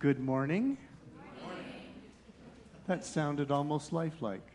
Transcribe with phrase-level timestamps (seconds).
[0.00, 0.78] Good morning.
[2.86, 4.46] That sounded almost lifelike.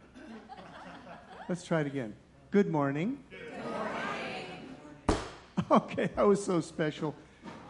[1.49, 2.13] Let's try it again.
[2.51, 3.19] Good morning.
[5.71, 7.15] Okay, that was so special.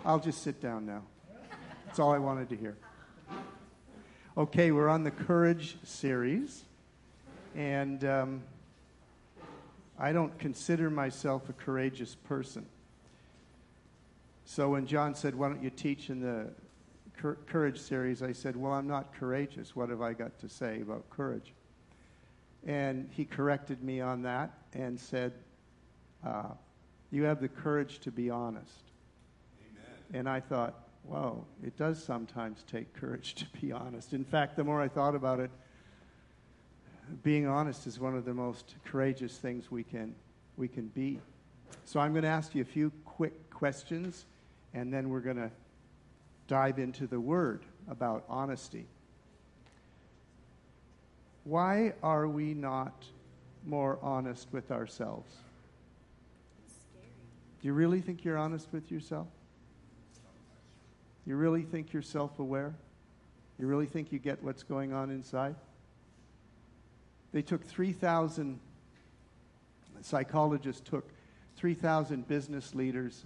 [0.06, 1.04] I'll just sit down now.
[1.86, 2.76] That's all I wanted to hear.
[4.38, 6.64] Okay, we're on the courage series,
[7.56, 8.44] and um,
[9.98, 12.66] I don't consider myself a courageous person.
[14.46, 16.50] So when John said, Why don't you teach in the
[17.18, 19.76] cour- courage series, I said, Well, I'm not courageous.
[19.76, 21.54] What have I got to say about courage?
[22.66, 25.34] And he corrected me on that and said,
[26.26, 26.50] uh,
[27.12, 28.84] You have the courage to be honest.
[30.14, 34.14] And I thought, Whoa, it does sometimes take courage to be honest.
[34.14, 35.52] In fact, the more I thought about it,
[37.24, 40.16] being honest is one of the most courageous things we can,
[40.58, 41.20] we can be.
[41.86, 44.26] So I'm going to ask you a few quick questions,
[44.74, 45.52] and then we're going to
[46.48, 48.86] dive into the word about honesty.
[51.44, 53.06] Why are we not
[53.66, 55.34] more honest with ourselves?
[57.62, 59.28] Do you really think you're honest with yourself?
[61.26, 62.74] You really think you're self aware?
[63.58, 65.56] You really think you get what's going on inside?
[67.32, 68.60] They took 3,000,
[70.02, 71.10] psychologists took
[71.56, 73.24] 3,000 business leaders,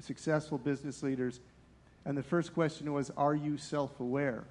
[0.00, 1.40] successful business leaders,
[2.04, 4.44] and the first question was, Are you self aware?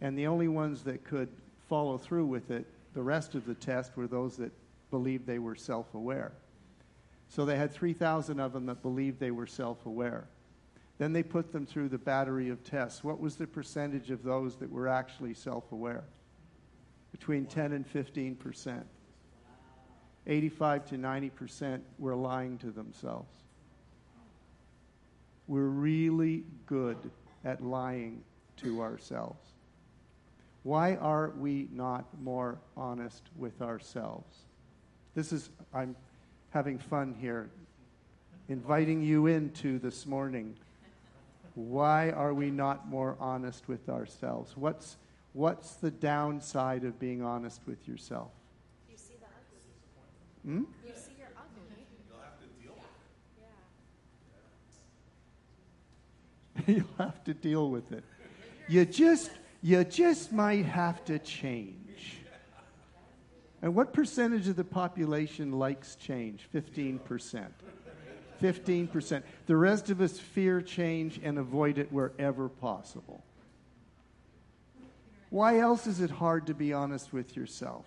[0.00, 1.28] And the only ones that could
[1.68, 4.52] follow through with it, the rest of the test, were those that
[4.90, 6.32] believed they were self aware.
[7.28, 10.28] So they had 3,000 of them that believed they were self aware.
[10.96, 13.04] Then they put them through the battery of tests.
[13.04, 16.04] What was the percentage of those that were actually self aware?
[17.12, 18.86] Between 10 and 15 percent.
[20.26, 23.34] 85 to 90 percent were lying to themselves.
[25.48, 26.98] We're really good
[27.44, 28.22] at lying
[28.58, 29.40] to ourselves.
[30.62, 34.36] Why are we not more honest with ourselves?
[35.14, 35.96] This is, I'm
[36.50, 37.48] having fun here,
[38.48, 40.54] inviting you into this morning.
[41.54, 44.56] Why are we not more honest with ourselves?
[44.56, 44.96] What's,
[45.32, 48.30] what's the downside of being honest with yourself?
[48.90, 50.58] You see the ugly.
[50.58, 50.64] Hmm?
[50.86, 51.62] You see your ugly.
[56.56, 56.57] Yeah.
[56.76, 58.04] You'll have to deal with it.
[58.68, 59.30] You just,
[59.62, 62.18] you just might have to change.
[63.62, 66.46] And what percentage of the population likes change?
[66.54, 67.46] 15%.
[68.42, 69.22] 15%.
[69.46, 73.24] The rest of us fear change and avoid it wherever possible.
[75.30, 77.86] Why else is it hard to be honest with yourself?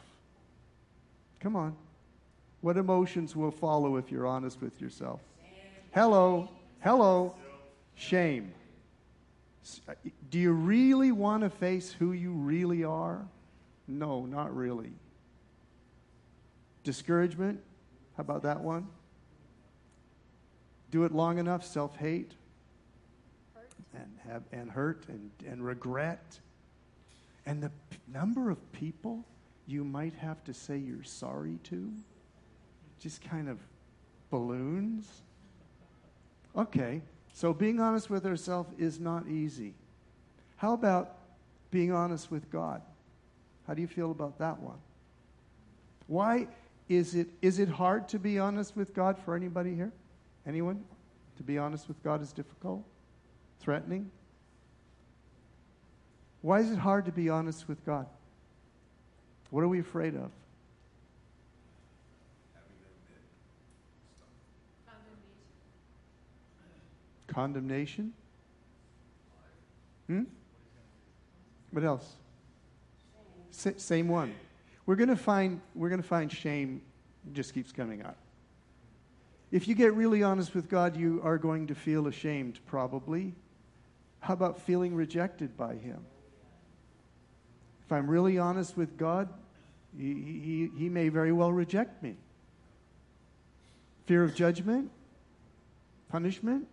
[1.39, 1.75] Come on.
[2.61, 5.19] What emotions will follow if you're honest with yourself?
[5.91, 6.49] Hello.
[6.79, 7.35] Hello.
[7.93, 8.53] Shame.
[9.63, 9.93] S- uh,
[10.29, 13.25] Do you really want to face who you really are?
[13.87, 14.93] No, not really.
[16.83, 17.59] Discouragement?
[18.17, 18.87] How about that one?
[20.89, 22.33] Do it long enough, self hate
[23.93, 26.39] and have and hurt and, and regret.
[27.45, 29.25] And the p- number of people
[29.67, 31.91] you might have to say you're sorry to
[32.99, 33.57] just kind of
[34.29, 35.07] balloons.
[36.55, 37.01] Okay,
[37.33, 39.73] so being honest with ourselves is not easy.
[40.57, 41.15] How about
[41.71, 42.81] being honest with God?
[43.67, 44.77] How do you feel about that one?
[46.07, 46.47] Why
[46.89, 49.91] is it is it hard to be honest with God for anybody here?
[50.45, 50.83] Anyone?
[51.37, 52.83] To be honest with God is difficult?
[53.61, 54.11] Threatening?
[56.41, 58.07] Why is it hard to be honest with God?
[59.51, 60.31] What are we afraid of?
[67.31, 68.11] Condemnation?
[70.07, 70.23] Hmm?
[71.71, 72.15] What else?
[73.51, 74.33] Sa- same one.
[74.85, 76.81] We're going to find we're going to find shame
[77.33, 78.17] just keeps coming up.
[79.51, 83.33] If you get really honest with God, you are going to feel ashamed probably.
[84.19, 86.05] How about feeling rejected by him?
[87.85, 89.29] If I'm really honest with God,
[89.97, 92.15] he, he, he may very well reject me.
[94.05, 94.91] Fear of judgment?
[96.09, 96.67] Punishment?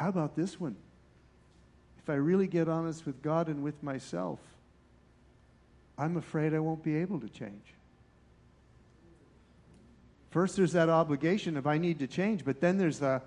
[0.00, 0.76] How about this one?
[1.98, 4.38] If I really get honest with God and with myself,
[5.98, 7.74] I'm afraid I won't be able to change.
[10.30, 13.20] First, there's that obligation if I need to change, but then there's the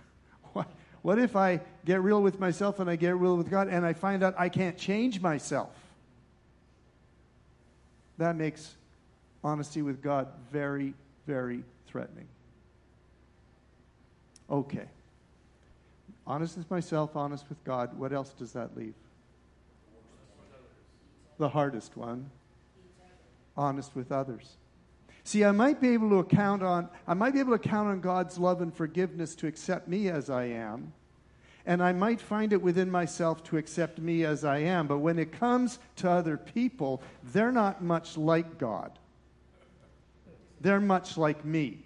[0.54, 0.66] what,
[1.02, 3.92] what if I get real with myself and I get real with God and I
[3.92, 5.76] find out I can't change myself?
[8.16, 8.74] That makes
[9.42, 10.94] honesty with God very,
[11.26, 12.28] very threatening.
[14.48, 14.88] Okay.
[16.26, 17.98] Honest with myself, honest with God.
[17.98, 18.94] What else does that leave?
[21.38, 22.30] The hardest one.
[23.56, 24.56] Honest with others.
[25.24, 28.00] See, I might be able to count on I might be able to count on
[28.00, 30.92] God's love and forgiveness to accept me as I am.
[31.66, 35.18] And I might find it within myself to accept me as I am, but when
[35.18, 38.98] it comes to other people, they're not much like God.
[40.60, 41.78] They're much like me.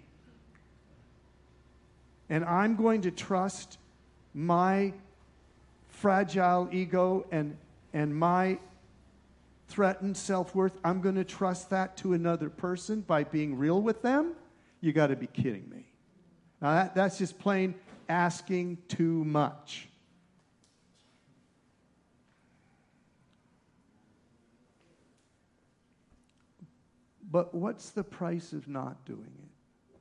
[2.29, 3.78] And I'm going to trust
[4.33, 4.93] my
[5.87, 7.57] fragile ego and,
[7.93, 8.57] and my
[9.67, 14.01] threatened self worth, I'm going to trust that to another person by being real with
[14.01, 14.33] them?
[14.81, 15.85] You got to be kidding me.
[16.61, 17.75] Now, that, that's just plain
[18.07, 19.87] asking too much.
[27.31, 29.99] But what's the price of not doing it?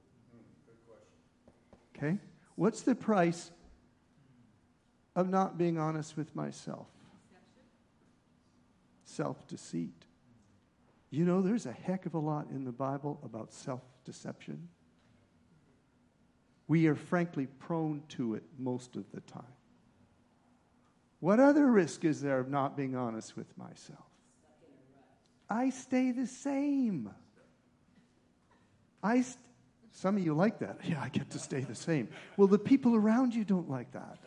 [1.93, 2.19] Hmm, okay?
[2.55, 3.51] What's the price
[5.19, 6.87] of not being honest with myself?
[9.05, 10.05] Self deceit.
[11.11, 14.69] You know, there's a heck of a lot in the Bible about self deception.
[16.69, 19.43] We are frankly prone to it most of the time.
[21.19, 23.99] What other risk is there of not being honest with myself?
[25.51, 27.11] I stay the same.
[29.03, 29.39] I st-
[29.91, 30.79] some of you like that.
[30.85, 32.09] Yeah, I get to stay the same.
[32.37, 34.19] Well, the people around you don't like that.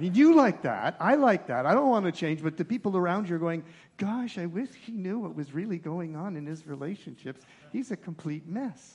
[0.00, 0.96] You like that.
[1.00, 1.66] I like that.
[1.66, 3.64] I don't want to change, but the people around you are going,
[3.96, 7.44] Gosh, I wish he knew what was really going on in his relationships.
[7.72, 8.94] He's a complete mess.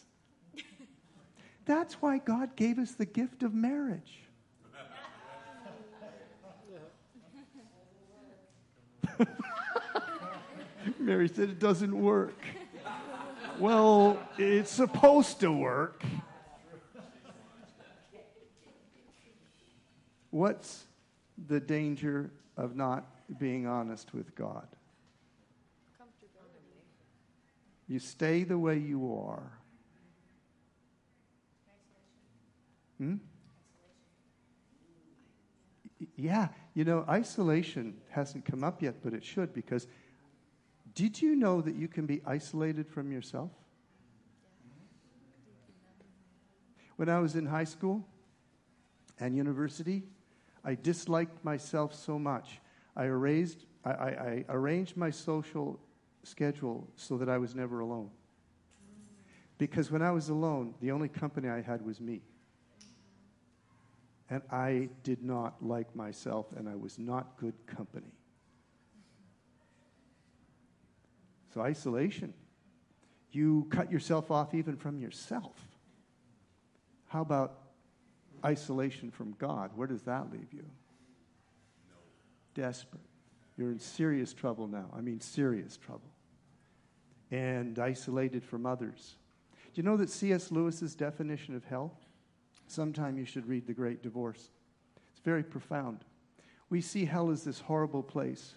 [1.66, 4.22] That's why God gave us the gift of marriage.
[11.00, 12.40] Mary said it doesn't work.
[13.60, 16.04] Well, it's supposed to work.
[20.32, 20.86] What's
[21.48, 23.06] the danger of not
[23.40, 24.68] being honest with God?
[27.88, 29.52] You stay the way you are.
[32.98, 33.16] Hmm?
[36.16, 39.88] Yeah, you know, isolation hasn't come up yet, but it should because
[40.96, 43.52] did you know that you can be isolated from yourself?
[46.96, 48.08] When I was in high school
[49.20, 50.04] and university,
[50.64, 52.62] I disliked myself so much.
[52.96, 55.80] I, erased, I, I, I arranged my social
[56.24, 58.10] schedule so that I was never alone.
[59.58, 62.22] Because when I was alone, the only company I had was me.
[64.30, 68.12] And I did not like myself, and I was not good company.
[71.54, 72.34] So, isolation.
[73.32, 75.56] You cut yourself off even from yourself.
[77.08, 77.63] How about
[78.44, 79.72] isolation from God?
[79.76, 80.66] Where does that leave you?
[82.54, 83.02] Desperate.
[83.58, 84.90] You're in serious trouble now.
[84.96, 86.12] I mean, serious trouble.
[87.32, 89.16] And isolated from others.
[89.74, 90.52] Do you know that C.S.
[90.52, 91.98] Lewis's definition of hell?
[92.68, 94.50] Sometime you should read The Great Divorce.
[95.12, 96.06] It's very profound.
[96.70, 98.54] We see hell as this horrible place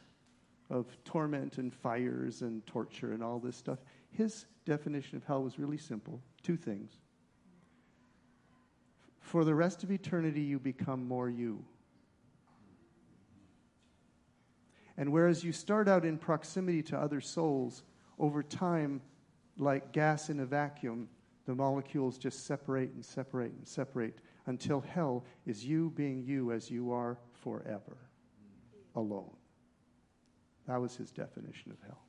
[0.70, 3.78] of torment and fires and torture and all this stuff.
[4.10, 6.92] His definition of hell was really simple two things.
[9.26, 11.64] For the rest of eternity, you become more you.
[14.96, 17.82] And whereas you start out in proximity to other souls,
[18.20, 19.00] over time,
[19.58, 21.08] like gas in a vacuum,
[21.44, 24.14] the molecules just separate and separate and separate
[24.46, 27.96] until hell is you being you as you are forever,
[28.94, 29.34] alone.
[30.68, 32.04] That was his definition of hell.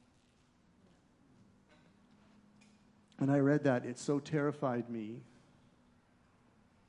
[3.17, 5.23] When I read that, it so terrified me.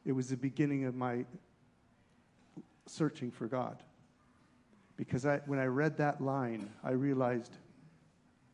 [0.09, 1.27] It was the beginning of my
[2.87, 3.83] searching for God.
[4.97, 7.53] Because I, when I read that line, I realized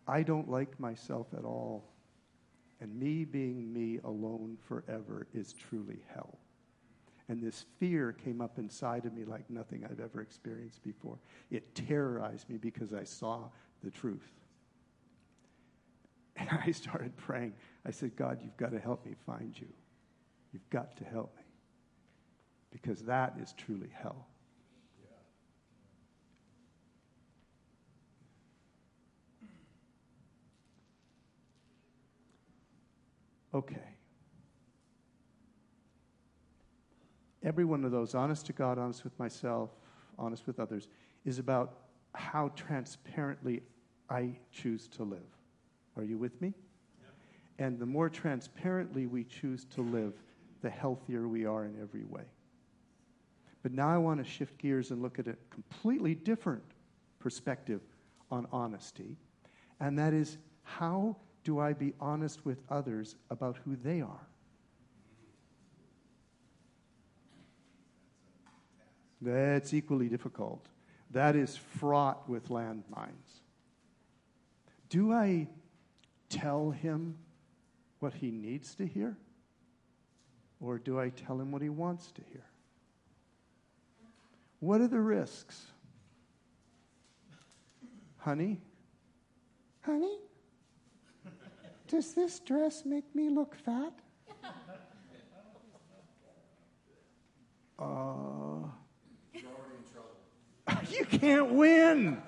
[0.08, 1.84] I don't like myself at all.
[2.80, 6.38] And me being me alone forever is truly hell.
[7.28, 11.18] And this fear came up inside of me like nothing I've ever experienced before.
[11.52, 13.44] It terrorized me because I saw
[13.84, 14.32] the truth.
[16.34, 17.52] And I started praying.
[17.86, 19.68] I said, God, you've got to help me find you.
[20.52, 21.43] You've got to help me.
[22.74, 24.26] Because that is truly hell.
[33.54, 33.76] Okay.
[37.44, 39.70] Every one of those, honest to God, honest with myself,
[40.18, 40.88] honest with others,
[41.24, 41.74] is about
[42.12, 43.62] how transparently
[44.10, 45.20] I choose to live.
[45.96, 46.52] Are you with me?
[47.60, 50.14] And the more transparently we choose to live,
[50.60, 52.24] the healthier we are in every way.
[53.64, 56.62] But now I want to shift gears and look at a completely different
[57.18, 57.80] perspective
[58.30, 59.16] on honesty,
[59.80, 64.26] and that is how do I be honest with others about who they are?
[69.22, 70.66] That's equally difficult.
[71.12, 73.40] That is fraught with landmines.
[74.90, 75.48] Do I
[76.28, 77.16] tell him
[78.00, 79.16] what he needs to hear?
[80.60, 82.44] Or do I tell him what he wants to hear?
[84.64, 85.60] What are the risks?
[88.16, 88.62] Honey?
[89.82, 90.16] Honey?
[91.86, 93.92] Does this dress make me look fat?
[97.78, 98.64] Uh,
[100.90, 102.22] you can't win.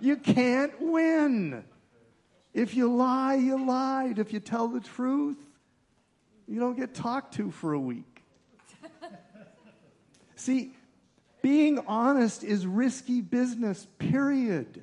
[0.00, 1.64] You can't win.
[2.52, 4.20] If you lie, you lied.
[4.20, 5.44] If you tell the truth,
[6.46, 8.22] you don't get talked to for a week.
[10.36, 10.70] See,
[11.44, 14.82] being honest is risky business, period.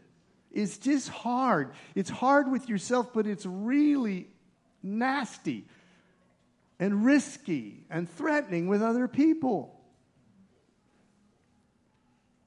[0.51, 1.71] It's just hard.
[1.95, 4.27] It's hard with yourself, but it's really
[4.83, 5.65] nasty
[6.79, 9.81] and risky and threatening with other people.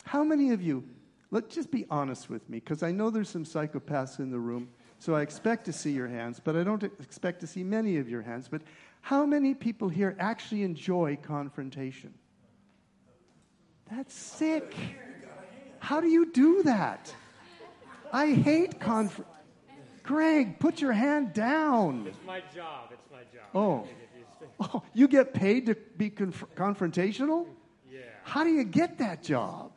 [0.04, 0.84] How many of you,
[1.32, 4.68] let's just be honest with me, because I know there's some psychopaths in the room,
[5.00, 8.08] so I expect to see your hands, but I don't expect to see many of
[8.08, 8.46] your hands.
[8.48, 8.62] But
[9.00, 12.14] how many people here actually enjoy confrontation?
[13.90, 14.74] That's sick.
[15.78, 17.14] How do you do that?
[18.12, 19.30] I hate confront.
[20.02, 22.06] Greg, put your hand down.
[22.06, 22.90] It's my job.
[22.92, 23.48] It's my job.
[23.54, 23.88] Oh.
[24.60, 27.46] Oh, you get paid to be conf- confrontational?
[27.90, 28.00] Yeah.
[28.22, 29.72] How do you get that job?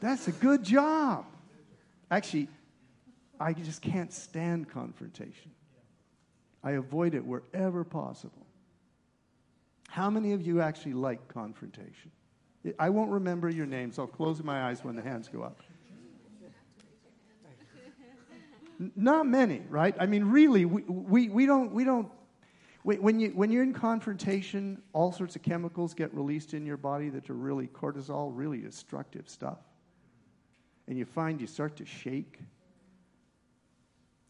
[0.00, 1.24] That's a good job.
[2.10, 2.48] Actually,
[3.40, 5.50] I just can't stand confrontation.
[6.62, 8.46] I avoid it wherever possible.
[9.88, 12.10] How many of you actually like confrontation?
[12.78, 13.98] I won't remember your names.
[13.98, 15.60] I'll close my eyes when the hands go up.
[18.96, 19.94] Not many, right?
[19.98, 22.10] I mean, really, we, we, we don't, we don't
[22.84, 27.10] when you, when you're in confrontation, all sorts of chemicals get released in your body
[27.10, 29.58] that are really cortisol, really destructive stuff.
[30.88, 32.40] And you find you start to shake.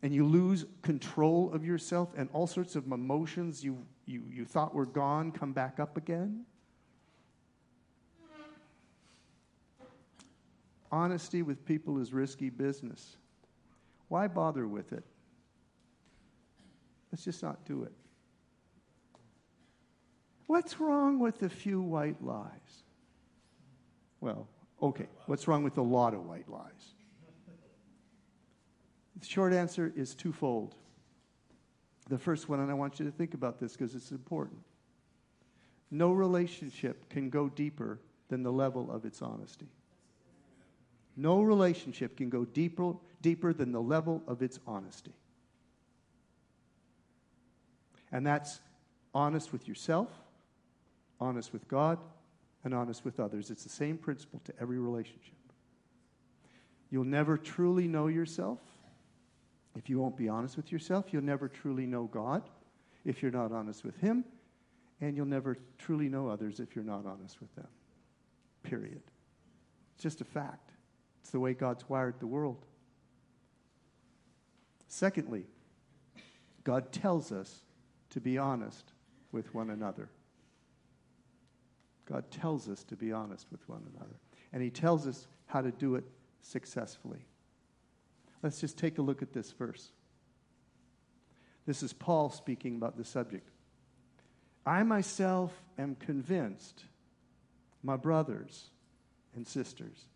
[0.03, 4.75] And you lose control of yourself, and all sorts of emotions you, you, you thought
[4.75, 6.45] were gone come back up again.
[10.93, 13.17] Honesty with people is risky business.
[14.09, 15.03] Why bother with it?
[17.11, 17.93] Let's just not do it.
[20.47, 22.85] What's wrong with a few white lies?
[24.21, 24.47] Well,
[24.83, 26.95] okay, what's wrong with a lot of white lies?
[29.19, 30.75] The short answer is twofold.
[32.09, 34.61] The first one, and I want you to think about this because it's important.
[35.91, 39.69] No relationship can go deeper than the level of its honesty.
[41.17, 45.13] No relationship can go deeper, deeper than the level of its honesty.
[48.11, 48.61] And that's
[49.15, 50.09] honest with yourself,
[51.21, 51.99] honest with God,
[52.65, 53.51] and honest with others.
[53.51, 55.35] It's the same principle to every relationship.
[56.91, 58.59] You'll never truly know yourself
[59.77, 61.07] if you won't be honest with yourself.
[61.11, 62.43] You'll never truly know God
[63.05, 64.25] if you're not honest with Him.
[65.01, 67.67] And you'll never truly know others if you're not honest with them.
[68.63, 69.03] Period.
[69.95, 70.72] It's just a fact.
[71.23, 72.67] It's the way God's wired the world.
[74.89, 75.47] Secondly,
[76.65, 77.63] God tells us
[78.11, 78.93] to be honest
[79.31, 80.11] with one another.
[82.05, 84.17] God tells us to be honest with one another.
[84.53, 86.05] And He tells us how to do it
[86.43, 87.25] successfully.
[88.43, 89.93] Let's just take a look at this verse.
[91.65, 93.49] This is Paul speaking about the subject.
[94.67, 96.85] I myself am convinced,
[97.83, 98.71] my brothers
[99.35, 100.07] and sisters,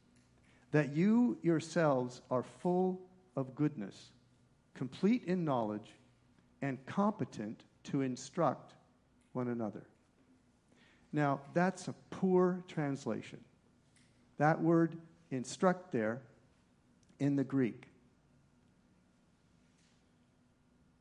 [0.76, 3.00] that you yourselves are full
[3.34, 4.10] of goodness,
[4.74, 5.90] complete in knowledge,
[6.60, 8.74] and competent to instruct
[9.32, 9.86] one another.
[11.14, 13.40] Now, that's a poor translation.
[14.36, 14.98] That word
[15.30, 16.20] instruct there
[17.20, 17.88] in the Greek.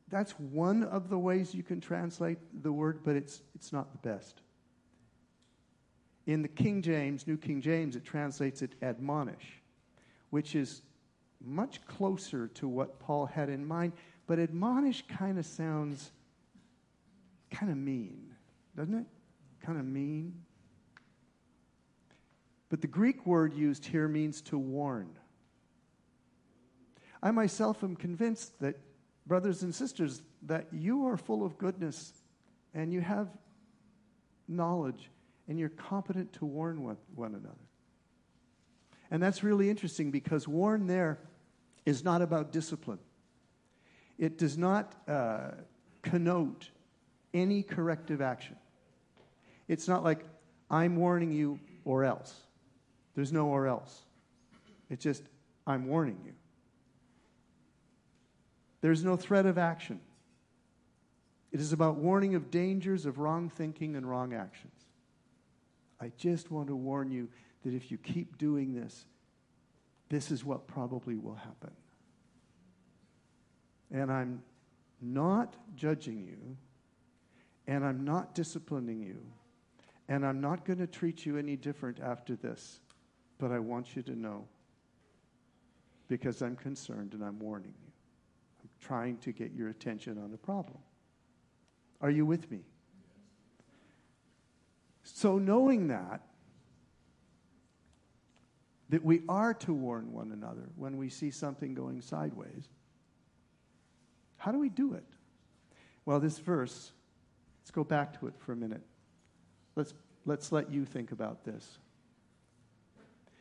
[0.08, 4.08] That's one of the ways you can translate the word, but it's, it's not the
[4.08, 4.40] best.
[6.24, 9.60] In the King James, New King James, it translates it admonish,
[10.36, 10.82] which is
[11.42, 13.94] much closer to what Paul had in mind,
[14.26, 16.10] but admonish kind of sounds
[17.50, 18.34] kind of mean,
[18.76, 19.06] doesn't it?
[19.64, 20.34] Kind of mean.
[22.68, 25.08] But the Greek word used here means to warn.
[27.22, 28.76] I myself am convinced that,
[29.26, 32.12] brothers and sisters, that you are full of goodness
[32.74, 33.28] and you have
[34.48, 35.10] knowledge
[35.48, 37.65] and you're competent to warn one, one another.
[39.10, 41.18] And that's really interesting because warn there
[41.84, 42.98] is not about discipline.
[44.18, 45.52] It does not uh,
[46.02, 46.70] connote
[47.32, 48.56] any corrective action.
[49.68, 50.24] It's not like,
[50.70, 52.34] I'm warning you or else.
[53.14, 54.02] There's no or else.
[54.90, 55.22] It's just,
[55.66, 56.32] I'm warning you.
[58.80, 60.00] There's no threat of action.
[61.52, 64.72] It is about warning of dangers of wrong thinking and wrong actions.
[66.00, 67.28] I just want to warn you
[67.66, 69.06] that if you keep doing this,
[70.08, 71.72] this is what probably will happen.
[73.90, 74.40] And I'm
[75.02, 76.56] not judging you,
[77.66, 79.20] and I'm not disciplining you,
[80.08, 82.78] and I'm not going to treat you any different after this,
[83.36, 84.46] but I want you to know
[86.06, 87.92] because I'm concerned and I'm warning you.
[88.62, 90.78] I'm trying to get your attention on a problem.
[92.00, 92.60] Are you with me?
[95.02, 96.20] So, knowing that,
[98.88, 102.68] that we are to warn one another when we see something going sideways,
[104.36, 105.04] how do we do it?
[106.04, 106.92] Well, this verse,
[107.62, 108.82] let's go back to it for a minute.
[109.74, 109.92] Let's,
[110.24, 111.78] let's let you think about this.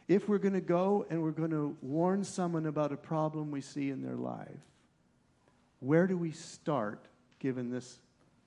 [0.08, 3.62] If we're going to go and we're going to warn someone about a problem we
[3.62, 4.50] see in their life,
[5.80, 7.08] where do we start
[7.40, 8.00] given this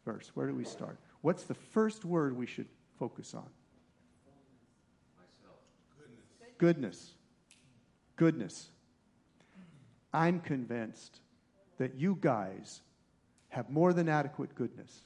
[0.05, 0.31] verse?
[0.35, 0.99] Where do we start?
[1.21, 3.49] What's the first word we should focus on?
[6.59, 7.12] Goodness.
[8.17, 8.69] Goodness.
[10.12, 11.21] I'm convinced
[11.79, 12.83] that you guys
[13.50, 15.03] have more than adequate goodness.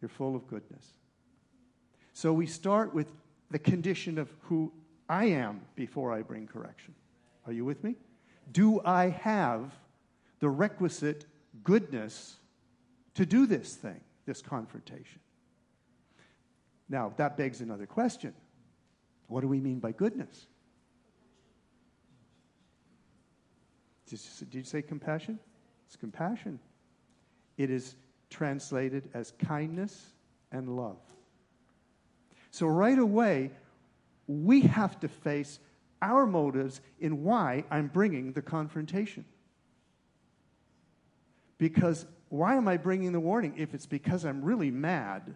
[0.00, 0.86] You're full of goodness.
[2.12, 3.08] So we start with
[3.50, 4.72] the condition of who
[5.08, 6.94] I am before I bring correction.
[7.46, 7.96] Are you with me?
[8.50, 9.72] Do I have
[10.40, 11.26] the requisite
[11.64, 12.36] goodness
[13.14, 15.20] to do this thing, this confrontation?
[16.88, 18.34] Now, that begs another question.
[19.28, 20.46] What do we mean by goodness?
[24.38, 25.38] Did you say compassion?
[25.86, 26.58] It's compassion.
[27.56, 27.96] It is
[28.30, 30.12] translated as kindness
[30.50, 30.98] and love.
[32.50, 33.50] So, right away,
[34.26, 35.58] we have to face
[36.02, 39.24] our motives in why I'm bringing the confrontation.
[41.58, 45.34] Because why am I bringing the warning if it's because I'm really mad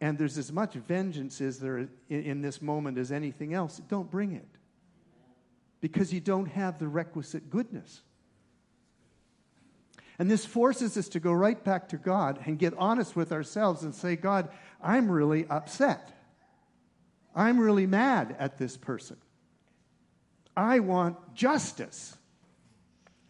[0.00, 3.80] and there's as much vengeance as there in this moment as anything else?
[3.88, 4.48] Don't bring it.
[5.80, 8.02] Because you don't have the requisite goodness.
[10.18, 13.84] And this forces us to go right back to God and get honest with ourselves
[13.84, 14.50] and say, God,
[14.82, 16.12] I'm really upset.
[17.34, 19.16] I'm really mad at this person.
[20.54, 22.18] I want justice.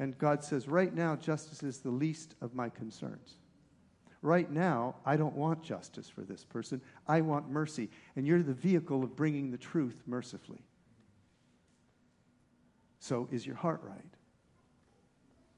[0.01, 3.35] And God says, right now, justice is the least of my concerns.
[4.23, 6.81] Right now, I don't want justice for this person.
[7.07, 7.89] I want mercy.
[8.17, 10.65] And you're the vehicle of bringing the truth mercifully.
[13.01, 14.05] So, is your heart right?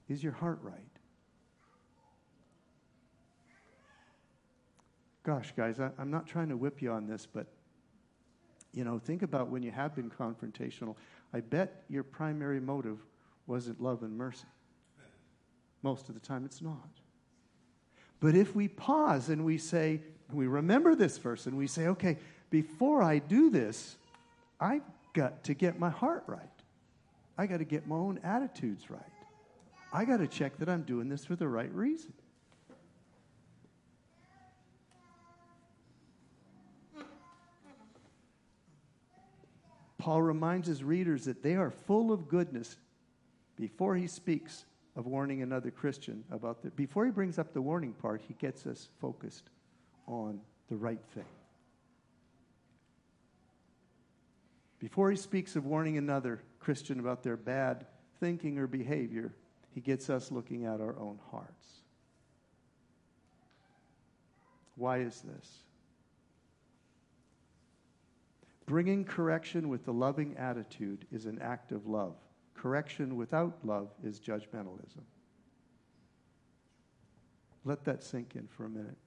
[0.08, 0.78] Is your heart right?
[5.24, 7.46] Gosh, guys, I, am not trying to whip you on this, but
[8.72, 10.96] you know, think about when you have been confrontational.
[11.34, 12.98] I bet your primary motive
[13.46, 14.46] wasn't love and mercy.
[15.82, 16.88] Most of the time, it's not.
[18.20, 20.00] But if we pause and we say,
[20.32, 22.18] we remember this verse and we say, okay,
[22.50, 23.96] before I do this,
[24.60, 26.61] I've got to get my heart right.
[27.36, 29.00] I got to get my own attitudes right.
[29.92, 32.12] I got to check that I'm doing this for the right reason.
[39.98, 42.76] Paul reminds his readers that they are full of goodness
[43.56, 44.64] before he speaks
[44.96, 48.66] of warning another Christian about the before he brings up the warning part, he gets
[48.66, 49.50] us focused
[50.08, 51.24] on the right thing.
[54.82, 57.86] Before he speaks of warning another Christian about their bad
[58.18, 59.32] thinking or behavior,
[59.70, 61.68] he gets us looking at our own hearts.
[64.74, 65.58] Why is this?
[68.66, 72.16] Bringing correction with the loving attitude is an act of love.
[72.56, 75.04] Correction without love is judgmentalism.
[77.64, 78.98] Let that sink in for a minute.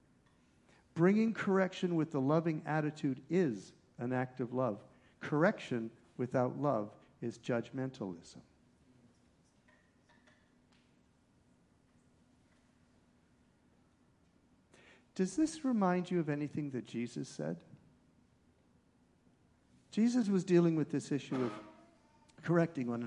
[0.94, 4.78] Bringing correction with the loving attitude is an act of love.
[5.26, 8.36] Correction without love is judgmentalism.
[15.16, 17.56] Does this remind you of anything that Jesus said?
[19.90, 21.50] Jesus was dealing with this issue of
[22.44, 23.00] correcting one,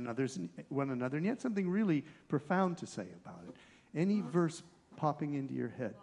[0.68, 3.56] one another, and he had something really profound to say about it.
[3.98, 4.62] Any verse
[4.98, 5.96] popping into your head?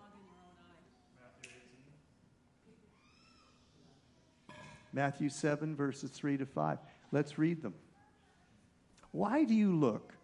[4.96, 6.78] Matthew 7, verses 3 to 5.
[7.12, 7.74] Let's read them.
[9.12, 10.14] Why do you look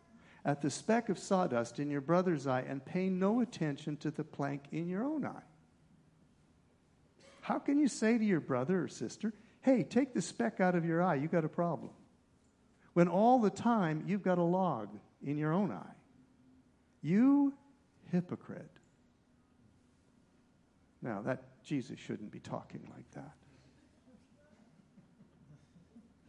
[0.46, 4.24] at the speck of sawdust in your brother's eye and pay no attention to the
[4.24, 5.42] plank in your own eye?
[7.42, 10.86] How can you say to your brother or sister, hey, take the speck out of
[10.86, 11.90] your eye, You've got a problem?
[12.94, 14.88] When all the time you've got a log
[15.22, 15.94] in your own eye.
[17.02, 17.52] You
[18.10, 18.70] hypocrite.
[21.02, 23.34] Now, that Jesus shouldn't be talking like that.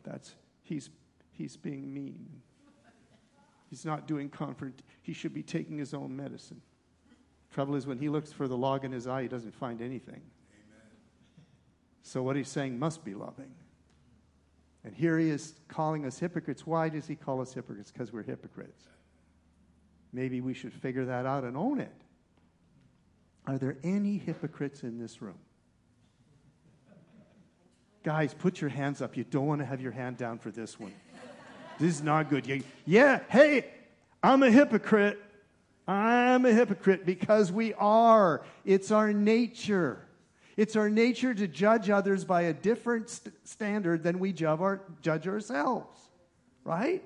[0.03, 0.89] That's he's
[1.31, 2.41] he's being mean.
[3.69, 4.83] He's not doing confront.
[5.01, 6.61] He should be taking his own medicine.
[7.51, 10.21] Trouble is when he looks for the log in his eye, he doesn't find anything.
[10.21, 10.91] Amen.
[12.03, 13.51] So what he's saying must be loving.
[14.83, 16.67] And here he is calling us hypocrites.
[16.67, 17.91] Why does he call us hypocrites?
[17.91, 18.83] Because we're hypocrites.
[20.11, 22.01] Maybe we should figure that out and own it.
[23.47, 25.39] Are there any hypocrites in this room?
[28.03, 29.15] Guys, put your hands up.
[29.15, 30.93] You don't want to have your hand down for this one.
[31.79, 32.63] This is not good.
[32.85, 33.65] Yeah, hey,
[34.21, 35.19] I'm a hypocrite.
[35.87, 38.43] I'm a hypocrite because we are.
[38.65, 40.05] It's our nature.
[40.55, 45.27] It's our nature to judge others by a different st- standard than we our, judge
[45.27, 45.99] ourselves,
[46.63, 47.03] right?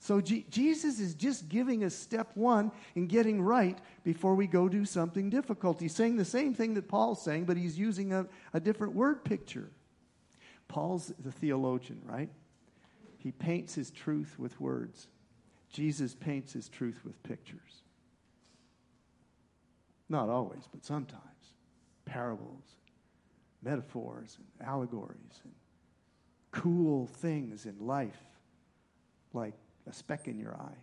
[0.00, 4.66] So G- Jesus is just giving us step one in getting right before we go
[4.66, 5.78] do something difficult.
[5.78, 9.24] He's saying the same thing that Paul's saying, but he's using a, a different word
[9.24, 9.70] picture.
[10.68, 12.30] Paul's the theologian, right?
[13.18, 15.08] He paints his truth with words.
[15.68, 17.82] Jesus paints his truth with pictures.
[20.08, 21.24] Not always, but sometimes.
[22.06, 22.64] Parables,
[23.62, 25.52] metaphors, and allegories, and
[26.50, 28.24] cool things in life,
[29.34, 29.54] like
[29.88, 30.78] a speck in your eye.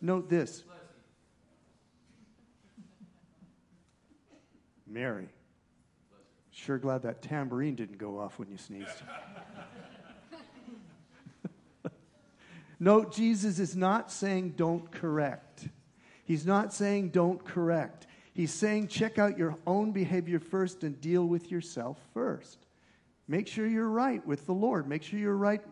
[0.00, 0.64] Note this
[4.86, 5.28] Mary.
[6.50, 8.88] Sure glad that tambourine didn't go off when you sneezed.
[12.80, 15.68] Note, Jesus is not saying don't correct.
[16.24, 18.06] He's not saying don't correct.
[18.34, 22.66] He's saying check out your own behavior first and deal with yourself first.
[23.30, 24.88] Make sure you're right with the Lord.
[24.88, 25.62] Make sure you're right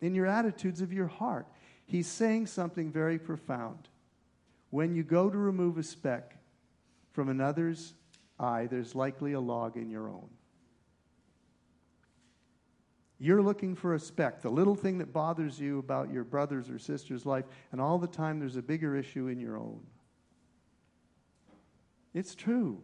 [0.00, 1.46] in your attitudes of your heart.
[1.84, 3.90] He's saying something very profound.
[4.70, 6.38] When you go to remove a speck
[7.12, 7.92] from another's
[8.38, 10.30] eye, there's likely a log in your own.
[13.18, 16.78] You're looking for a speck, the little thing that bothers you about your brother's or
[16.78, 19.82] sister's life, and all the time there's a bigger issue in your own.
[22.14, 22.80] It's true.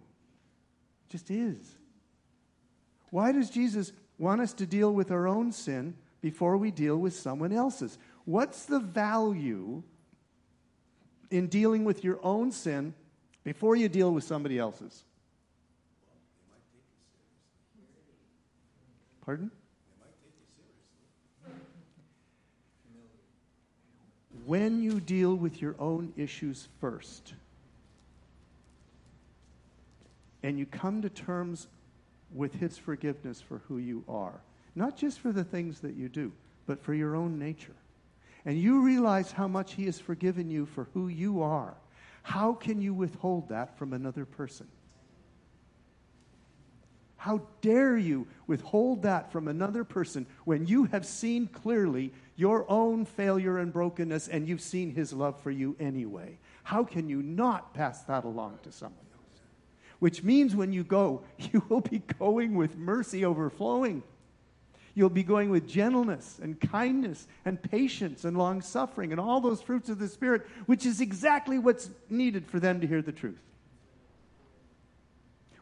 [1.07, 1.79] It just is.
[3.11, 7.15] Why does Jesus want us to deal with our own sin before we deal with
[7.15, 7.99] someone else's?
[8.25, 9.83] What's the value
[11.31, 12.95] in dealing with your own sin
[13.45, 15.05] before you deal with somebody else's?
[19.25, 19.51] Pardon?
[24.45, 27.35] When you deal with your own issues first,
[30.45, 31.67] and you come to terms
[32.35, 34.41] with His forgiveness for who you are,
[34.75, 36.33] not just for the things that you do,
[36.67, 37.75] but for your own nature,
[38.45, 41.75] and you realize how much He has forgiven you for who you are,
[42.23, 44.67] how can you withhold that from another person?
[47.17, 53.05] How dare you withhold that from another person when you have seen clearly your own
[53.05, 56.39] failure and brokenness and you've seen his love for you anyway?
[56.63, 59.06] How can you not pass that along to someone?
[59.99, 64.03] Which means when you go, you will be going with mercy overflowing.
[64.95, 69.61] You'll be going with gentleness and kindness and patience and long suffering and all those
[69.61, 73.39] fruits of the Spirit, which is exactly what's needed for them to hear the truth.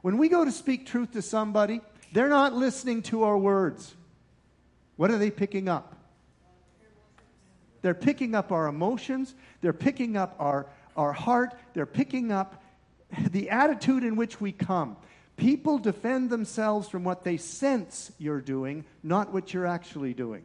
[0.03, 1.81] When we go to speak truth to somebody,
[2.13, 3.95] they're not listening to our words.
[4.97, 5.97] What are they picking up?
[7.83, 10.67] They're picking up our emotions, they're picking up our,
[10.97, 12.63] our heart, they're picking up
[13.31, 14.97] the attitude in which we come.
[15.37, 20.45] People defend themselves from what they sense you're doing, not what you're actually doing.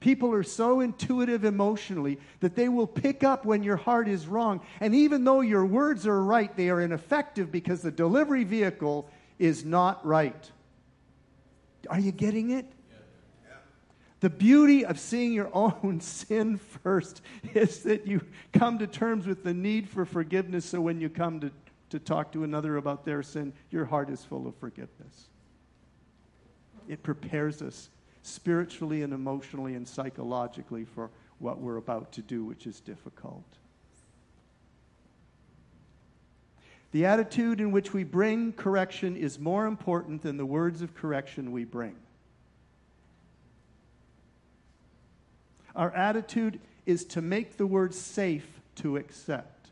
[0.00, 4.62] People are so intuitive emotionally that they will pick up when your heart is wrong.
[4.80, 9.64] And even though your words are right, they are ineffective because the delivery vehicle is
[9.64, 10.50] not right.
[11.88, 12.66] Are you getting it?
[14.20, 17.22] The beauty of seeing your own sin first
[17.54, 18.20] is that you
[18.52, 21.50] come to terms with the need for forgiveness, so when you come to,
[21.90, 25.28] to talk to another about their sin, your heart is full of forgiveness.
[26.86, 27.88] It prepares us
[28.22, 33.44] spiritually and emotionally and psychologically for what we're about to do, which is difficult.
[36.92, 41.52] The attitude in which we bring correction is more important than the words of correction
[41.52, 41.94] we bring.
[45.76, 49.68] Our attitude is to make the word safe to accept.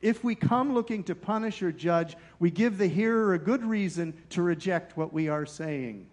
[0.00, 4.14] If we come looking to punish or judge, we give the hearer a good reason
[4.30, 6.06] to reject what we are saying.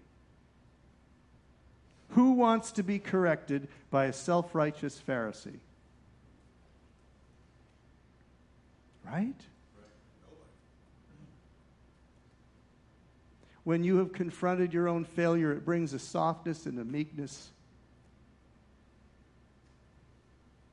[2.10, 5.60] Who wants to be corrected by a self righteous Pharisee?
[9.06, 9.42] Right?
[13.64, 17.52] When you have confronted your own failure, it brings a softness and a meekness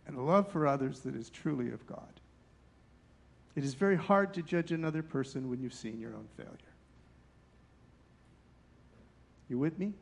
[0.06, 2.20] and a love for others that is truly of God.
[3.54, 6.52] It is very hard to judge another person when you've seen your own failure.
[9.48, 9.94] You with me?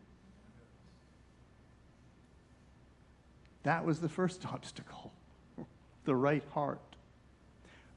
[3.63, 5.13] That was the first obstacle
[6.05, 6.81] the right heart.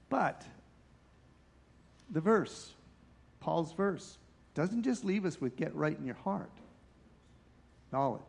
[0.09, 0.45] But
[2.09, 2.71] the verse,
[3.41, 4.17] Paul's verse,
[4.55, 6.51] doesn't just leave us with get right in your heart.
[7.91, 8.21] Knowledge.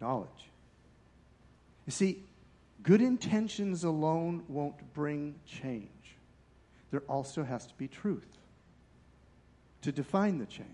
[0.00, 0.49] Knowledge.
[1.86, 2.22] You see,
[2.82, 5.88] good intentions alone won't bring change.
[6.90, 8.38] There also has to be truth
[9.82, 10.68] to define the change.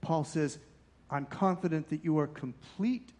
[0.00, 0.58] Paul says,
[1.10, 3.10] I'm confident that you are complete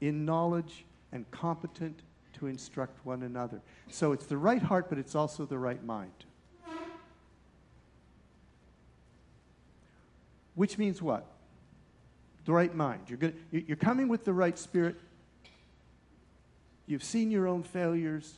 [0.00, 2.00] in knowledge and competent
[2.34, 3.60] to instruct one another.
[3.88, 6.12] So it's the right heart, but it's also the right mind.
[10.54, 11.26] Which means what?
[12.44, 13.02] The right mind.
[13.08, 14.96] You're, gonna, you're coming with the right spirit.
[16.86, 18.32] You've seen your own failures.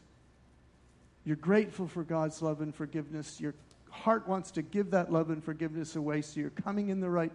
[1.25, 3.40] You're grateful for God's love and forgiveness.
[3.40, 3.55] Your
[3.90, 7.33] heart wants to give that love and forgiveness away, so you're coming in the right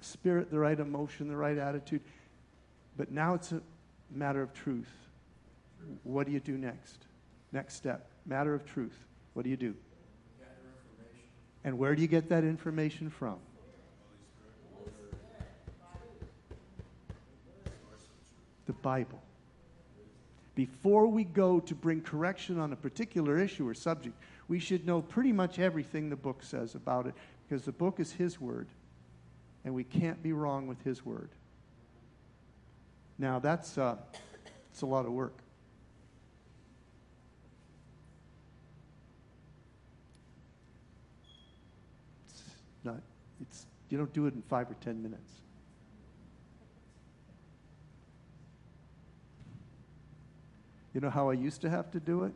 [0.00, 2.00] spirit, the right emotion, the right attitude.
[2.96, 3.60] But now it's a
[4.10, 4.90] matter of truth.
[6.02, 6.98] What do you do next?
[7.52, 8.96] Next step matter of truth.
[9.34, 9.74] What do you do?
[11.62, 13.36] And where do you get that information from?
[18.66, 19.22] The Bible.
[20.54, 25.02] Before we go to bring correction on a particular issue or subject, we should know
[25.02, 27.14] pretty much everything the book says about it
[27.48, 28.68] because the book is His Word
[29.64, 31.30] and we can't be wrong with His Word.
[33.18, 33.96] Now, that's, uh,
[34.70, 35.38] that's a lot of work.
[42.28, 43.00] It's not,
[43.40, 45.32] it's, you don't do it in five or ten minutes.
[50.94, 52.32] You know how I used to have to do it?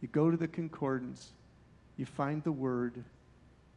[0.00, 1.32] You go to the concordance,
[1.96, 3.04] you find the word,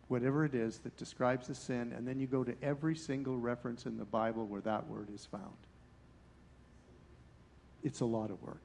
[0.08, 3.86] whatever it is that describes the sin, and then you go to every single reference
[3.86, 5.58] in the Bible where that word is found.
[7.84, 8.64] It's a lot of work.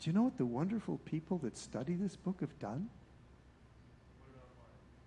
[0.00, 2.88] Do you know what the wonderful people that study this book have done?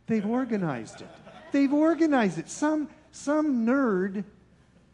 [0.07, 1.09] They've organized it.
[1.51, 2.49] They've organized it.
[2.49, 4.23] Some, some nerd,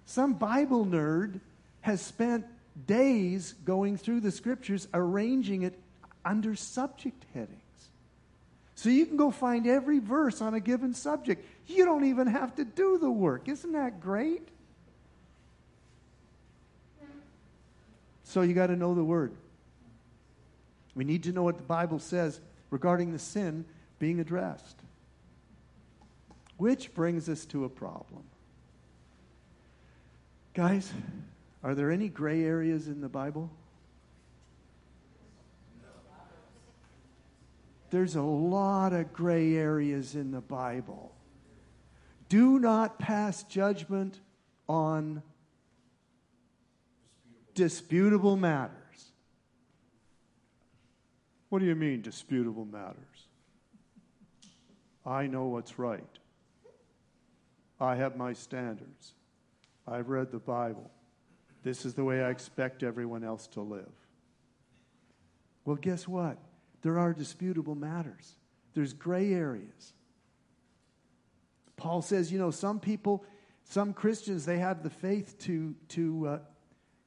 [0.05, 1.39] some Bible nerd,
[1.81, 2.45] has spent
[2.87, 5.79] days going through the scriptures, arranging it
[6.23, 7.61] under subject headings.
[8.75, 11.45] So you can go find every verse on a given subject.
[11.67, 13.47] You don't even have to do the work.
[13.47, 14.47] Isn't that great?
[18.25, 19.31] So you got to know the word.
[20.93, 23.65] We need to know what the Bible says regarding the sin
[23.97, 24.75] being addressed.
[26.57, 28.23] Which brings us to a problem.
[30.53, 30.91] Guys,
[31.65, 33.49] are there any gray areas in the Bible?
[37.89, 41.15] There's a lot of gray areas in the Bible.
[42.29, 44.19] Do not pass judgment
[44.69, 45.23] on
[47.55, 49.11] disputable matters.
[51.49, 53.25] What do you mean, disputable matters?
[55.03, 56.03] I know what's right.
[57.79, 59.13] I have my standards.
[59.87, 60.91] I've read the Bible.
[61.65, 63.91] This is the way I expect everyone else to live.
[65.65, 66.37] Well, guess what?
[66.83, 68.35] There are disputable matters,
[68.75, 69.93] there's gray areas.
[71.75, 73.25] Paul says, you know, some people,
[73.63, 76.39] some Christians, they have the faith to, to uh,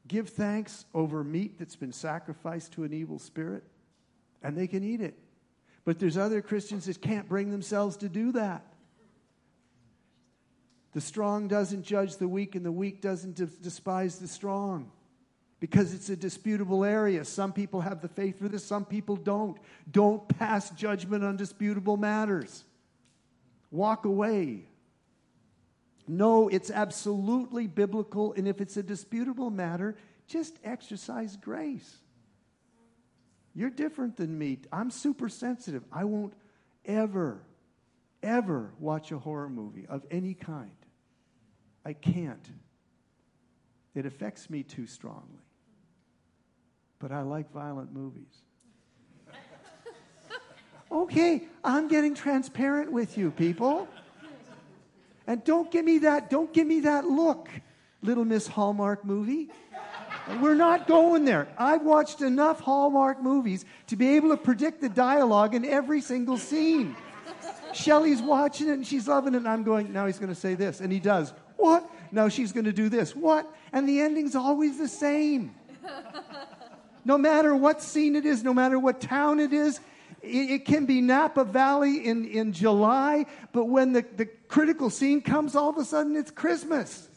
[0.08, 3.62] give thanks over meat that's been sacrificed to an evil spirit,
[4.42, 5.16] and they can eat it.
[5.84, 8.66] But there's other Christians that can't bring themselves to do that.
[10.98, 14.90] The strong doesn't judge the weak, and the weak doesn't despise the strong
[15.60, 17.24] because it's a disputable area.
[17.24, 19.56] Some people have the faith for this, some people don't.
[19.88, 22.64] Don't pass judgment on disputable matters.
[23.70, 24.64] Walk away.
[26.08, 29.94] No, it's absolutely biblical, and if it's a disputable matter,
[30.26, 31.96] Just exercise grace.
[33.54, 34.58] You're different than me.
[34.72, 35.84] I'm super sensitive.
[35.92, 36.34] I won't
[36.84, 37.40] ever,
[38.20, 40.72] ever watch a horror movie of any kind.
[41.84, 42.46] I can't.
[43.94, 45.42] It affects me too strongly.
[46.98, 48.42] But I like violent movies.
[50.90, 53.86] Okay, I'm getting transparent with you, people.
[55.26, 57.50] And don't give me that, don't give me that look,
[58.02, 59.50] Little Miss Hallmark movie.
[60.40, 61.48] We're not going there.
[61.58, 66.38] I've watched enough Hallmark movies to be able to predict the dialogue in every single
[66.38, 66.96] scene.
[67.74, 70.54] Shelley's watching it and she's loving it, and I'm going, now he's going to say
[70.54, 70.80] this.
[70.80, 71.34] And he does.
[71.58, 71.90] What?
[72.10, 73.14] Now she's going to do this.
[73.14, 73.52] What?
[73.72, 75.54] And the ending's always the same.
[77.04, 79.80] No matter what scene it is, no matter what town it is,
[80.22, 85.20] it, it can be Napa Valley in, in July, but when the, the critical scene
[85.20, 87.08] comes, all of a sudden it's Christmas.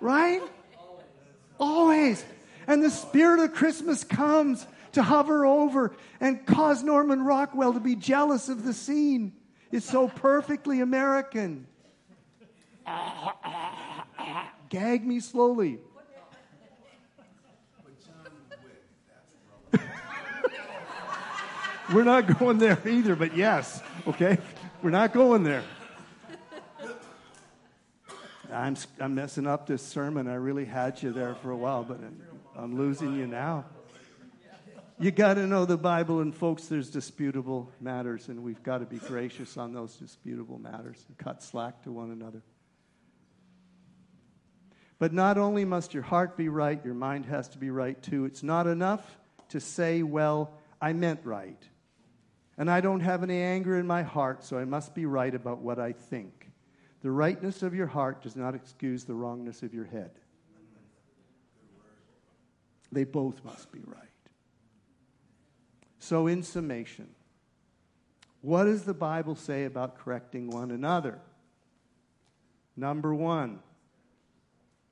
[0.00, 0.42] Right?
[1.58, 2.24] Always.
[2.66, 7.96] And the spirit of Christmas comes to hover over and cause Norman Rockwell to be
[7.96, 9.32] jealous of the scene.
[9.72, 11.66] It's so perfectly American.
[14.68, 15.78] Gag me slowly.
[21.92, 24.38] We're not going there either, but yes, okay?
[24.82, 25.62] We're not going there.
[28.52, 30.28] I'm, I'm messing up this sermon.
[30.28, 32.00] I really had you there for a while, but
[32.56, 33.64] I'm, losing you now.
[34.98, 38.86] You got to know the Bible, and folks, there's disputable matters, and we've got to
[38.86, 42.42] be gracious on those disputable matters and cut slack to one another.
[44.98, 48.24] But not only must your heart be right, your mind has to be right too.
[48.24, 49.18] It's not enough
[49.50, 51.62] to say, well, I meant right.
[52.58, 55.58] And I don't have any anger in my heart, so I must be right about
[55.58, 56.50] what I think.
[57.02, 60.12] The rightness of your heart does not excuse the wrongness of your head.
[62.90, 64.02] They both must be right.
[65.98, 67.08] So, in summation,
[68.40, 71.18] what does the Bible say about correcting one another?
[72.76, 73.60] Number one,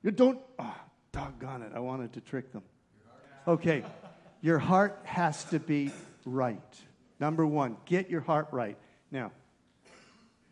[0.05, 0.75] you don't, oh,
[1.11, 2.61] doggone it, I wanted to trick them.
[3.47, 3.83] Okay,
[4.39, 5.91] your heart has to be
[6.25, 6.61] right.
[7.19, 8.77] Number one, get your heart right.
[9.09, 9.31] Now,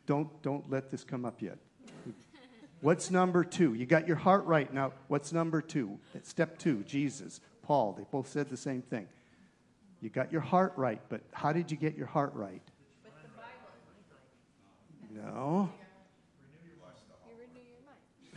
[0.07, 1.59] don't, don't let this come up yet.
[2.81, 3.75] What's number two?
[3.75, 4.73] You got your heart right.
[4.73, 5.99] Now, what's number two?
[6.23, 9.07] Step two, Jesus, Paul, they both said the same thing.
[10.01, 12.61] You got your heart right, but how did you get your heart right?
[15.13, 15.69] No.
[17.27, 17.61] You renew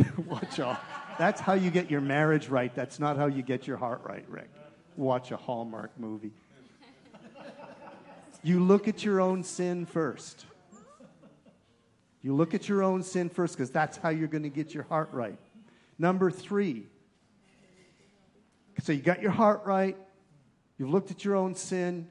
[0.07, 0.43] your mind.
[0.43, 0.79] Watch out.
[1.19, 2.75] That's how you get your marriage right.
[2.75, 4.51] That's not how you get your heart right, Rick.
[4.97, 6.33] Watch a Hallmark movie.
[8.43, 10.45] You look at your own sin first.
[12.23, 14.85] You look at your own sin first because that's how you're going to get your
[14.85, 15.39] heart right.
[15.99, 16.87] Number three.
[18.83, 19.97] So you got your heart right.
[20.79, 22.09] You've looked at your own sin.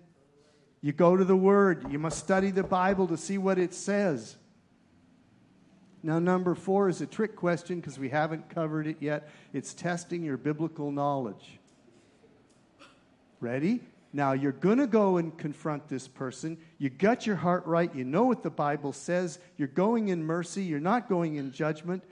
[0.81, 1.91] You go to the Word.
[1.91, 4.35] You must study the Bible to see what it says.
[6.05, 9.27] Now, number four is a trick question because we haven't covered it yet.
[9.53, 11.57] It's testing your biblical knowledge.
[13.39, 13.81] Ready?
[14.13, 16.59] Now, you're going to go and confront this person.
[16.77, 17.93] You got your heart right.
[17.95, 19.39] You know what the Bible says.
[19.57, 20.61] You're going in mercy.
[20.61, 22.03] You're not going in judgment.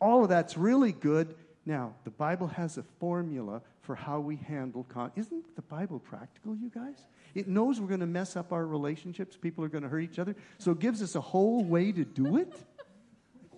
[0.00, 1.34] All of that's really good.
[1.66, 6.56] Now, the Bible has a formula for how we handle con- Isn't the Bible practical,
[6.56, 7.04] you guys?
[7.34, 9.36] It knows we're going to mess up our relationships.
[9.36, 10.34] People are going to hurt each other.
[10.56, 12.54] So it gives us a whole way to do it.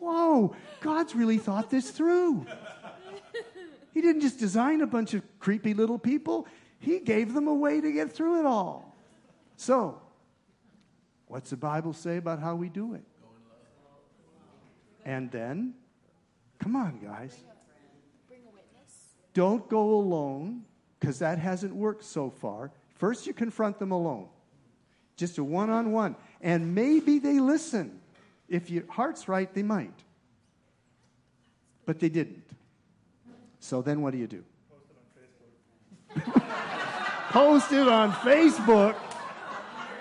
[0.00, 2.46] Whoa, God's really thought this through.
[3.94, 6.46] He didn't just design a bunch of creepy little people,
[6.78, 8.96] He gave them a way to get through it all.
[9.56, 10.00] So,
[11.26, 13.02] what's the Bible say about how we do it?
[15.04, 15.74] And then,
[16.58, 17.37] come on, guys.
[19.34, 20.64] Don't go alone,
[20.98, 22.72] because that hasn't worked so far.
[22.96, 24.28] First, you confront them alone,
[25.16, 26.16] just a one on one.
[26.40, 27.97] And maybe they listen.
[28.49, 29.92] If your heart's right, they might.
[31.84, 32.44] But they didn't.
[33.61, 34.44] So then what do you do?
[37.30, 38.96] Post it on Facebook.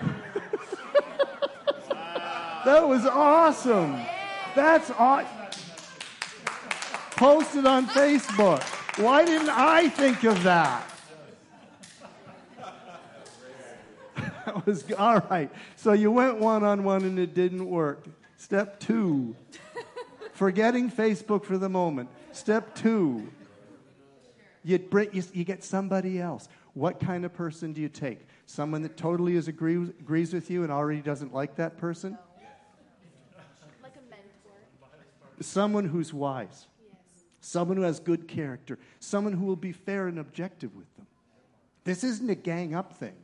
[2.64, 4.00] that was awesome.
[4.54, 5.28] That's awesome.
[7.10, 8.62] Post it on Facebook.
[8.98, 10.90] Why didn't I think of that?
[14.46, 15.50] that was all right.
[15.76, 18.06] So you went one on one and it didn't work.
[18.38, 19.34] Step two,
[20.32, 22.08] forgetting Facebook for the moment.
[22.30, 23.30] Step two,
[24.64, 26.48] you, bring, you, you get somebody else.
[26.72, 28.20] What kind of person do you take?
[28.46, 32.16] Someone that totally is agree, agrees with you and already doesn't like that person?
[33.82, 35.42] Like a mentor.
[35.42, 36.68] Someone who's wise.
[36.80, 37.24] Yes.
[37.40, 41.06] someone who has good character, someone who will be fair and objective with them.
[41.82, 43.16] This isn't a gang up thing,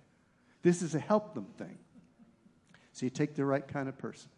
[0.62, 1.78] this is a help them thing.
[2.92, 4.28] So you take the right kind of person.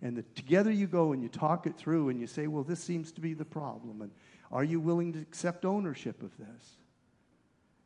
[0.00, 2.80] And the, together you go and you talk it through and you say, well, this
[2.82, 4.02] seems to be the problem.
[4.02, 4.10] And
[4.52, 6.76] are you willing to accept ownership of this?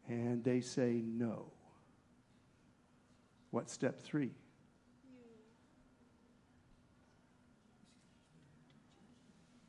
[0.08, 1.46] And they say no.
[3.50, 4.30] What step three?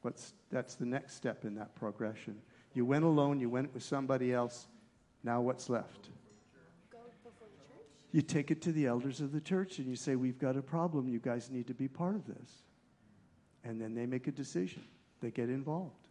[0.02, 2.36] What's, that's the next step in that progression.
[2.74, 4.68] You went alone, you went with somebody else.
[5.24, 6.10] Now what's left?
[6.92, 7.88] Go before the church.
[8.14, 10.62] You take it to the elders of the church and you say, We've got a
[10.62, 11.10] problem.
[11.10, 12.62] You guys need to be part of this.
[13.64, 14.84] And then they make a decision,
[15.20, 16.08] they get involved.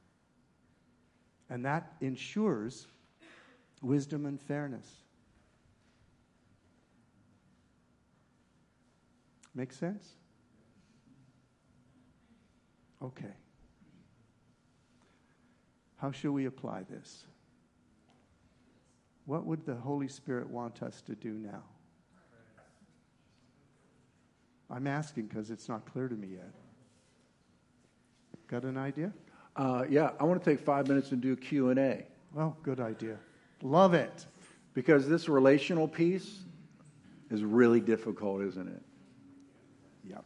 [1.49, 2.89] And that ensures
[3.81, 4.87] wisdom and fairness.
[9.55, 10.09] Make sense?
[13.01, 13.35] Okay.
[15.99, 17.25] How shall we apply this?
[19.27, 21.63] What would the Holy Spirit want us to do now?
[24.73, 26.51] I'm asking because it's not clear to me yet.
[28.49, 29.13] Got an idea?
[29.55, 32.81] Uh, yeah, I want to take five minutes and do Q and A Well, good
[32.81, 33.19] idea.
[33.63, 34.27] Love it.
[34.75, 36.39] because this relational piece
[37.31, 38.83] is really difficult, isn't it?
[40.09, 40.25] Yep.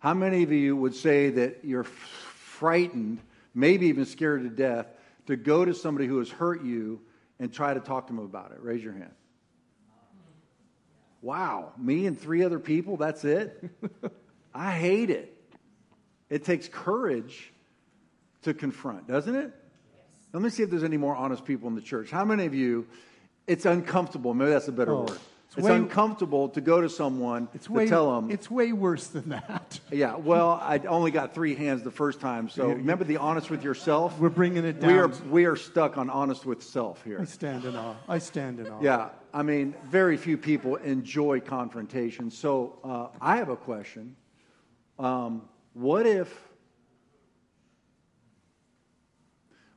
[0.00, 3.20] How many of you would say that you're f- frightened,
[3.54, 4.86] maybe even scared to death,
[5.26, 7.00] to go to somebody who has hurt you
[7.38, 8.58] and try to talk to them about it?
[8.60, 9.12] Raise your hand.
[11.26, 13.68] Wow, me and three other people, that's it?
[14.54, 15.36] I hate it.
[16.30, 17.52] It takes courage
[18.42, 19.52] to confront, doesn't it?
[20.32, 22.12] Let me see if there's any more honest people in the church.
[22.12, 22.86] How many of you,
[23.48, 25.10] it's uncomfortable, maybe that's a better Oh, word.
[25.48, 28.30] it's It's, way- uncomfortable to go to someone It's to way, tell them.
[28.30, 29.80] it's way worse than that.
[29.90, 32.48] Yeah, well, I only got three hands the first time.
[32.48, 34.16] So remember the honest with yourself?
[34.20, 34.92] We're bringing it down.
[34.92, 37.18] We are, we are stuck on honest with self here.
[37.20, 37.94] I stand in awe.
[38.08, 38.80] I stand in awe.
[38.80, 42.30] Yeah, I mean, very few people enjoy confrontation.
[42.30, 44.16] So uh, I have a question.
[44.98, 45.42] Um,
[45.74, 46.34] what if,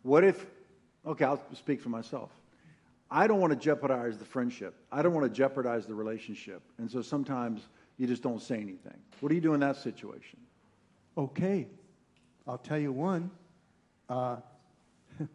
[0.02, 0.46] what if,
[1.06, 2.32] okay, I'll speak for myself.
[3.12, 4.76] I don't want to jeopardize the friendship.
[4.94, 6.62] I don't want to jeopardize the relationship.
[6.78, 8.96] And so sometimes you just don't say anything.
[9.20, 10.40] What do you do in that situation?
[11.18, 11.68] Okay.
[12.48, 13.30] I'll tell you one.
[14.08, 14.38] Uh,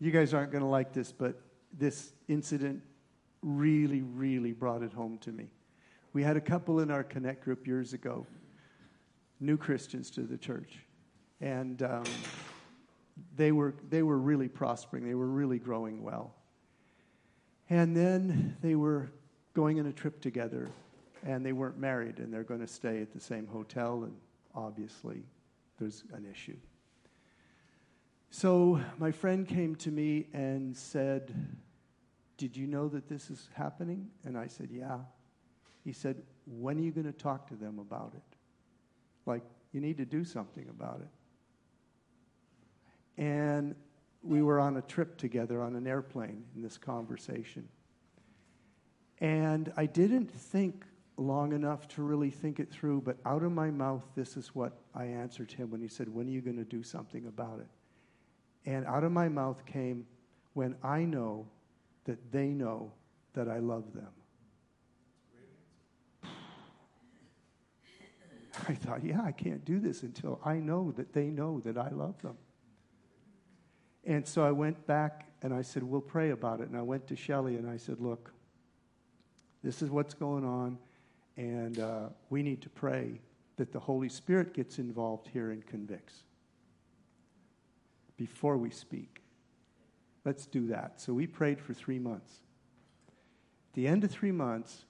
[0.00, 1.38] you guys aren't going to like this, but
[1.78, 2.82] this incident
[3.42, 5.50] really, really brought it home to me.
[6.12, 8.26] We had a couple in our Connect group years ago,
[9.40, 10.78] new Christians to the church.
[11.40, 12.04] And um,
[13.36, 16.34] they, were, they were really prospering, they were really growing well.
[17.68, 19.10] And then they were
[19.54, 20.70] going on a trip together,
[21.26, 24.14] and they weren't married, and they're going to stay at the same hotel, and
[24.54, 25.22] obviously
[25.78, 26.56] there's an issue.
[28.30, 31.34] So my friend came to me and said,
[32.36, 34.08] Did you know that this is happening?
[34.24, 34.98] And I said, Yeah.
[35.84, 38.36] He said, When are you going to talk to them about it?
[39.26, 41.08] Like, you need to do something about it.
[43.22, 43.74] And
[44.22, 47.68] we were on a trip together on an airplane in this conversation.
[49.18, 50.84] And I didn't think
[51.16, 54.78] long enough to really think it through, but out of my mouth, this is what
[54.94, 57.68] I answered him when he said, When are you going to do something about it?
[58.66, 60.06] And out of my mouth came,
[60.54, 61.46] When I know
[62.04, 62.92] that they know
[63.34, 64.08] that I love them.
[68.68, 71.88] I thought, yeah, I can't do this until I know that they know that I
[71.88, 72.36] love them.
[74.04, 76.68] And so I went back and I said, We'll pray about it.
[76.68, 78.32] And I went to Shelley and I said, Look,
[79.64, 80.78] this is what's going on,
[81.38, 83.20] and uh, we need to pray
[83.56, 86.24] that the Holy Spirit gets involved here and convicts
[88.16, 89.23] before we speak.
[90.24, 91.00] Let's do that.
[91.00, 92.32] So we prayed for three months.
[93.70, 94.84] At the end of three months,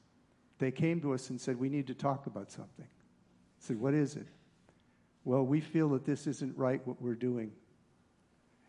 [0.59, 2.87] they came to us and said, We need to talk about something.
[2.87, 4.26] I said, What is it?
[5.24, 7.51] Well, we feel that this isn't right what we're doing,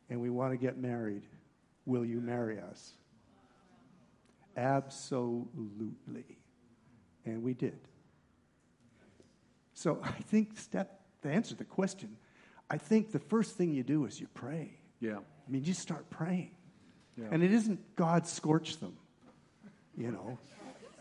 [0.09, 1.23] and we want to get married.
[1.85, 2.93] Will you marry us?
[4.57, 6.37] Absolutely.
[7.25, 7.77] And we did.
[9.73, 12.15] So I think step to answer the question,
[12.69, 14.79] I think the first thing you do is you pray.
[14.99, 15.17] Yeah.
[15.17, 16.51] I mean, you start praying.
[17.17, 17.25] Yeah.
[17.31, 18.93] And it isn't God scorch them,
[19.97, 20.37] you know.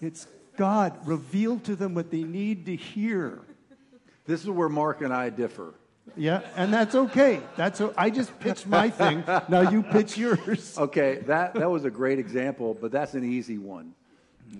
[0.00, 0.26] It's
[0.56, 3.40] God reveal to them what they need to hear.
[4.26, 5.74] This is where Mark and I differ.
[6.16, 7.40] Yeah, and that's okay.
[7.56, 9.24] That's o- I just pitched my thing.
[9.48, 10.76] Now you pitch yours.
[10.78, 13.94] Okay, that, that was a great example, but that's an easy one.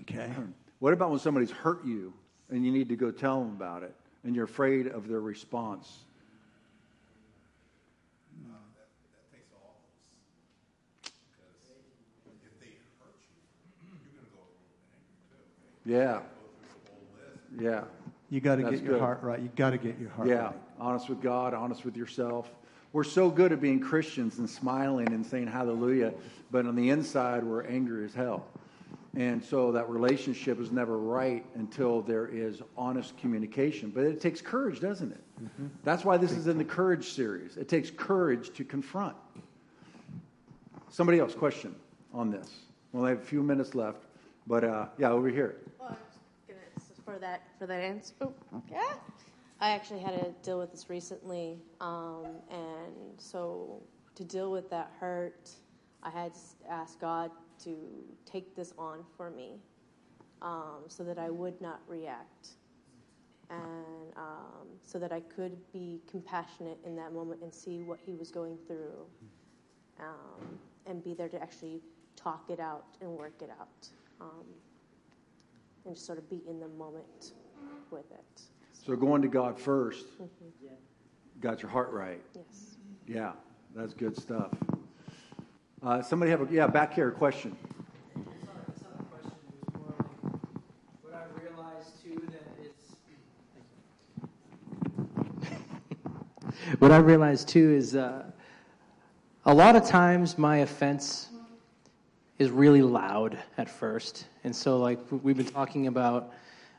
[0.01, 0.29] Okay.
[0.79, 2.13] What about when somebody's hurt you
[2.49, 5.99] and you need to go tell them about it and you're afraid of their response?
[15.85, 16.21] Yeah.
[17.59, 17.83] Yeah.
[18.29, 19.01] You got to That's get your good.
[19.01, 19.39] heart right.
[19.39, 20.45] You got to get your heart Yeah.
[20.45, 20.55] right.
[20.79, 22.49] Honest with God, honest with yourself.
[22.91, 26.13] We're so good at being Christians and smiling and saying hallelujah,
[26.49, 28.45] but on the inside, we're angry as hell.
[29.15, 33.89] And so that relationship is never right until there is honest communication.
[33.89, 35.21] But it takes courage, doesn't it?
[35.43, 35.67] Mm-hmm.
[35.83, 37.55] That's why this is in the courage series.
[37.57, 39.15] It takes courage to confront.
[40.89, 41.75] Somebody else, question
[42.13, 42.49] on this.
[42.91, 44.04] We'll have a few minutes left.
[44.47, 45.57] But uh, yeah, over here.
[45.79, 46.59] Well, I was gonna
[47.03, 48.13] for that for that answer.
[48.21, 48.33] Oh,
[48.71, 48.93] yeah.
[49.59, 53.81] I actually had to deal with this recently, um, and so
[54.15, 55.49] to deal with that hurt,
[56.03, 57.31] I had to ask God
[57.63, 57.77] to
[58.25, 59.61] take this on for me,
[60.41, 62.49] um, so that I would not react,
[63.49, 68.13] and um, so that I could be compassionate in that moment and see what He
[68.13, 69.05] was going through,
[70.01, 71.81] um, and be there to actually
[72.17, 73.87] talk it out and work it out.
[74.21, 74.45] Um,
[75.85, 77.33] and just sort of be in the moment
[77.91, 78.41] with it.
[78.73, 80.03] So going to God 1st
[81.41, 82.21] got your heart right.
[82.35, 82.77] Yes.
[83.07, 83.33] Yeah,
[83.75, 84.51] that's good stuff.
[85.83, 87.55] Uh, somebody have a yeah back here question.
[88.15, 89.31] It's not, it's not a question.
[89.51, 90.07] It was more like
[91.03, 92.19] what I realized too
[96.71, 98.23] that what I realized too is uh,
[99.45, 101.29] a lot of times my offense
[102.37, 106.33] is really loud at first, and so like we've been talking about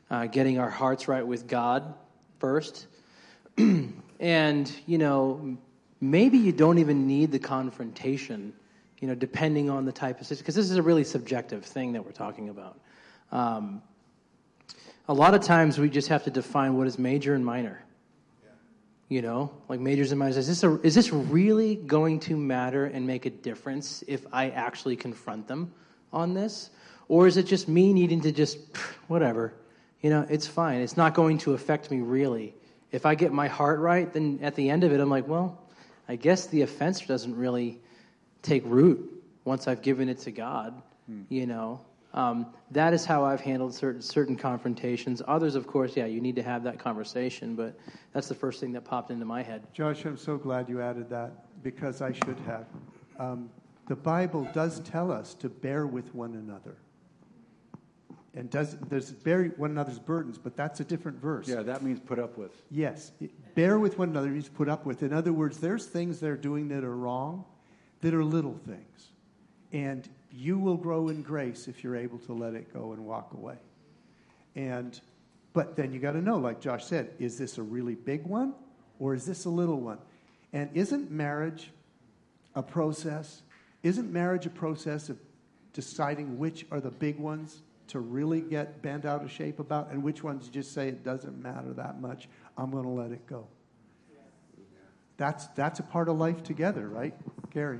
[0.09, 1.93] uh, getting our hearts right with God
[2.39, 2.87] first,
[4.19, 5.57] and you know
[5.99, 8.53] maybe you don't even need the confrontation
[8.99, 11.93] you know, depending on the type of situation, because this is a really subjective thing
[11.93, 12.79] that we're talking about.
[13.31, 13.81] Um,
[15.07, 17.83] a lot of times we just have to define what is major and minor.
[19.09, 20.35] You know, like majors and minors.
[20.35, 24.49] Is this a, is this really going to matter and make a difference if I
[24.49, 25.73] actually confront them
[26.11, 26.69] on this,
[27.07, 28.57] or is it just me needing to just
[29.07, 29.53] whatever?
[30.01, 30.81] You know, it's fine.
[30.81, 32.53] It's not going to affect me really.
[32.91, 35.61] If I get my heart right, then at the end of it, I'm like, well,
[36.07, 37.79] I guess the offense doesn't really
[38.41, 40.81] take root once I've given it to God.
[41.07, 41.23] Hmm.
[41.29, 41.81] You know,
[42.17, 45.21] um, that is how I've handled certain certain confrontations.
[45.27, 47.79] Others, of course, yeah, you need to have that conversation, but
[48.11, 49.67] that's the first thing that popped into my head.
[49.71, 52.65] Josh, I'm so glad you added that because I should have.
[53.19, 53.51] Um,
[53.87, 56.77] the Bible does tell us to bear with one another.
[58.33, 61.47] And does there's bear one another's burdens, but that's a different verse.
[61.47, 62.51] Yeah, that means put up with.
[62.71, 65.03] Yes, it- bear with one another means put up with.
[65.03, 67.45] In other words, there's things they're doing that are wrong,
[68.01, 69.11] that are little things,
[69.71, 73.33] and you will grow in grace if you're able to let it go and walk
[73.33, 73.57] away.
[74.55, 74.99] And
[75.53, 78.53] but then you got to know, like Josh said, is this a really big one
[78.99, 79.97] or is this a little one?
[80.53, 81.71] And isn't marriage
[82.53, 83.41] a process?
[83.81, 85.17] Isn't marriage a process of
[85.73, 90.03] deciding which are the big ones to really get bent out of shape about and
[90.03, 92.29] which ones you just say it doesn't matter that much?
[92.55, 93.47] I'm going to let it go.
[95.17, 97.15] That's, that's a part of life together, right,
[97.49, 97.79] Gary?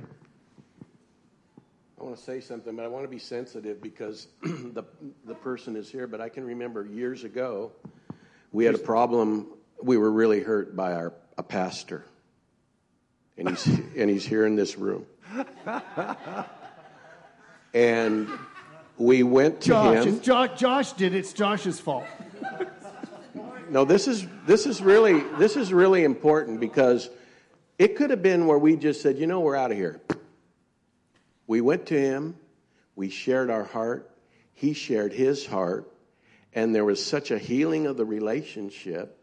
[1.98, 4.84] I want to say something, but I want to be sensitive because the
[5.24, 6.06] the person is here.
[6.06, 7.72] But I can remember years ago,
[8.52, 9.48] we had a problem.
[9.82, 12.04] We were really hurt by our a pastor,
[13.36, 15.06] and he's and he's here in this room.
[17.74, 18.28] And
[18.96, 20.20] we went to Josh, him.
[20.20, 21.18] Josh, Josh did it.
[21.18, 22.06] It's Josh's fault.
[23.70, 27.10] No, this is this is really this is really important because
[27.78, 30.00] it could have been where we just said, you know, we're out of here.
[31.48, 32.36] We went to him,
[32.94, 34.08] we shared our heart,
[34.52, 35.90] he shared his heart,
[36.52, 39.18] and there was such a healing of the relationship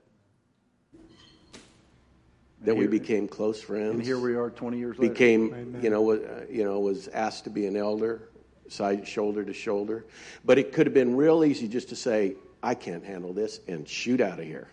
[2.61, 3.91] that we became close friends.
[3.91, 5.13] And here we are 20 years later.
[5.13, 8.29] became, you know, was, uh, you know, was asked to be an elder,
[8.69, 10.05] side shoulder to shoulder.
[10.43, 13.87] But it could have been real easy just to say, "I can't handle this," and
[13.87, 14.67] shoot out of here.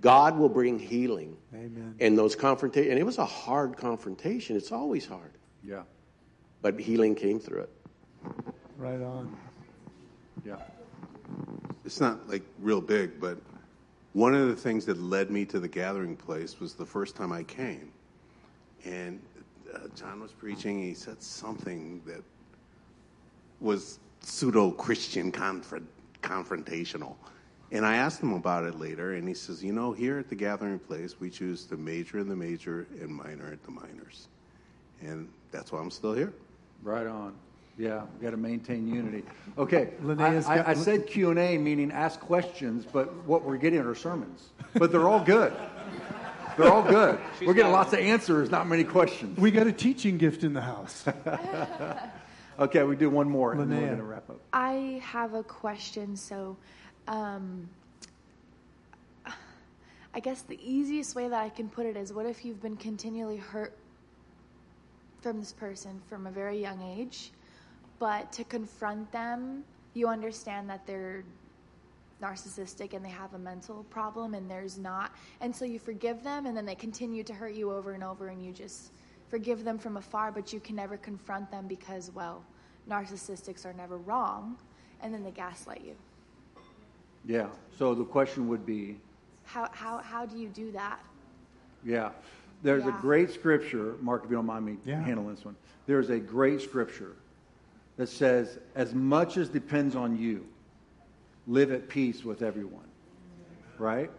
[0.00, 1.96] God will bring healing Amen.
[1.98, 2.90] in those confrontations.
[2.90, 4.56] And it was a hard confrontation.
[4.56, 5.32] It's always hard,
[5.64, 5.82] Yeah,
[6.62, 7.70] but healing came through it.
[8.78, 9.36] Right on.
[10.44, 10.56] yeah.
[11.84, 13.38] it's not like real big, but
[14.12, 17.32] one of the things that led me to the gathering place was the first time
[17.32, 17.92] I came.
[18.84, 19.20] And
[19.72, 22.22] uh, John was preaching, and he said something that
[23.60, 25.88] was pseudo Christian confront-
[26.22, 27.14] confrontational.
[27.72, 30.34] And I asked him about it later, and he says, You know, here at the
[30.34, 34.28] gathering place, we choose the major and the major and minor at the minors.
[35.00, 36.32] And that's why I'm still here.
[36.82, 37.34] Right on.
[37.78, 39.24] Yeah, we got to maintain unity.
[39.56, 43.42] Okay, I, Linnea's I, got- I said Q and A, meaning ask questions, but what
[43.42, 44.50] we're getting are sermons.
[44.74, 45.52] But they're all good.
[46.58, 47.18] They're all good.
[47.46, 49.38] we're getting lots of answers, not many questions.
[49.38, 51.04] We got a teaching gift in the house.
[52.60, 53.86] Okay, we do one more, and then we're Linnea.
[53.86, 54.38] going to wrap up.
[54.52, 56.14] I have a question.
[56.14, 56.58] So,
[57.08, 57.70] um,
[60.12, 62.76] I guess the easiest way that I can put it is what if you've been
[62.76, 63.78] continually hurt
[65.20, 67.30] from this person from a very young age,
[67.98, 69.64] but to confront them,
[69.94, 71.22] you understand that they're
[72.22, 75.12] narcissistic and they have a mental problem and there's not.
[75.40, 78.28] And so you forgive them and then they continue to hurt you over and over
[78.28, 78.92] and you just
[79.28, 82.42] forgive them from afar, but you can never confront them because, well,
[82.88, 84.56] narcissistics are never wrong.
[85.02, 85.94] And then they gaslight you.
[87.24, 87.46] Yeah.
[87.78, 88.98] So the question would be,
[89.44, 91.00] How, how, how do you do that?
[91.82, 92.10] yeah,
[92.62, 93.94] there's a great scripture.
[94.00, 95.02] Mark, if you don't mind me Yeah.
[95.02, 95.56] handling this one,
[95.86, 97.16] there's a great scripture
[97.96, 100.46] that says, "As much as depends on you,
[101.46, 102.88] live at peace with everyone."
[103.78, 104.10] Right.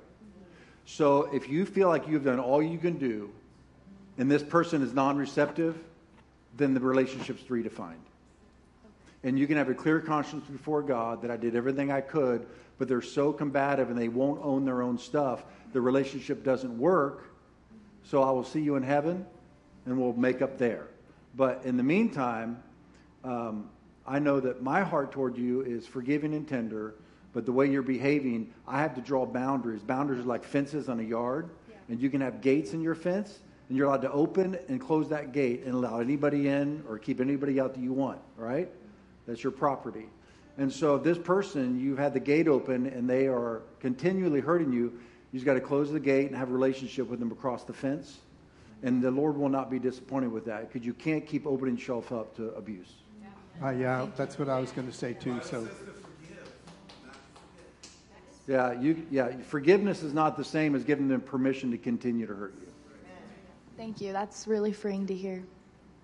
[0.86, 3.30] So if you feel like you've done all you can do,
[4.18, 5.78] and this person is non-receptive,
[6.58, 7.96] then the relationship's redefined.
[9.24, 12.46] And you can have a clear conscience before God that I did everything I could,
[12.78, 17.31] but they're so combative and they won't own their own stuff, the relationship doesn't work.
[18.12, 19.26] So I will see you in heaven
[19.86, 20.88] and we'll make up there.
[21.34, 22.62] But in the meantime,
[23.24, 23.70] um,
[24.06, 26.96] I know that my heart toward you is forgiving and tender,
[27.32, 29.82] but the way you're behaving, I have to draw boundaries.
[29.82, 31.52] Boundaries are like fences on a yard,
[31.88, 33.40] and you can have gates in your fence,
[33.70, 37.22] and you're allowed to open and close that gate and allow anybody in or keep
[37.22, 38.70] anybody out that you want, right?
[39.26, 40.08] That's your property.
[40.58, 44.74] And so if this person, you've had the gate open and they are continually hurting
[44.74, 45.00] you,
[45.32, 47.74] you just got to close the gate and have a relationship with them across the
[47.74, 48.20] fence.
[48.84, 52.12] And the Lord will not be disappointed with that because you can't keep opening yourself
[52.12, 52.92] up to abuse.
[53.64, 55.40] Uh, yeah, that's what I was going to say too.
[55.44, 55.68] So,
[58.48, 62.34] Yeah, you, yeah, forgiveness is not the same as giving them permission to continue to
[62.34, 62.68] hurt you.
[63.78, 64.12] Thank you.
[64.12, 65.44] That's really freeing to hear.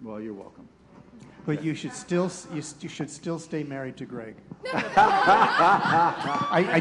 [0.02, 0.68] Well, you're welcome.
[1.48, 4.36] But you should still you, s- you should still stay married to Greg.
[4.74, 4.82] I,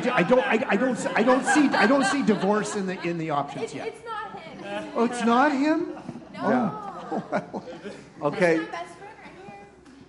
[0.04, 2.86] I, I don't I, I don't s- I don't see I don't see divorce in
[2.86, 3.86] the in the options yet.
[3.88, 4.92] It's not him.
[4.96, 5.96] Oh, it's not him.
[6.34, 6.82] No.
[8.22, 9.14] Okay, best friend
[9.46, 9.58] right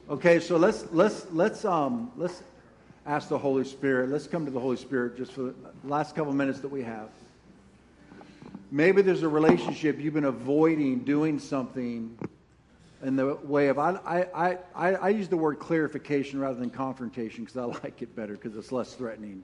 [0.10, 2.42] okay, so let's let's let's um let's
[3.06, 4.10] ask the Holy Spirit.
[4.10, 5.54] Let's come to the Holy Spirit just for the
[5.84, 7.10] last couple minutes that we have.
[8.72, 12.18] Maybe there's a relationship you've been avoiding doing something
[13.04, 17.44] in the way of I I, I, I use the word clarification rather than confrontation
[17.44, 19.44] because I like it better because it's less threatening.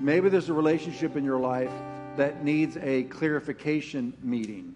[0.00, 1.72] Maybe there's a relationship in your life
[2.16, 4.74] that needs a clarification meeting.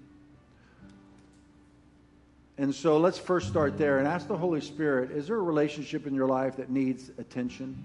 [2.59, 6.07] And so let's first start there and ask the Holy Spirit is there a relationship
[6.07, 7.83] in your life that needs attention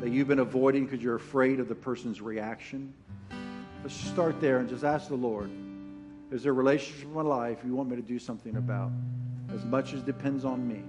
[0.00, 2.94] that you've been avoiding because you're afraid of the person's reaction?
[3.82, 5.50] Let's start there and just ask the Lord
[6.30, 8.90] is there a relationship in my life you want me to do something about
[9.52, 10.82] as much as depends on me?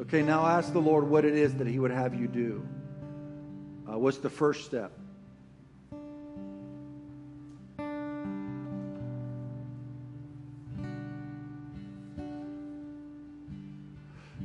[0.00, 2.66] Okay, now ask the Lord what it is that He would have you do.
[3.90, 4.92] Uh, what's the first step?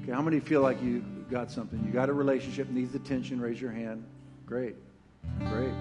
[0.04, 1.84] Okay, how many feel like you got something?
[1.86, 4.04] You got a relationship, needs attention, raise your hand.
[4.46, 4.76] Great.
[5.40, 5.74] Great.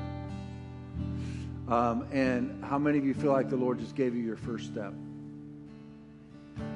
[1.70, 4.66] Um, and how many of you feel like the Lord just gave you your first
[4.66, 4.92] step?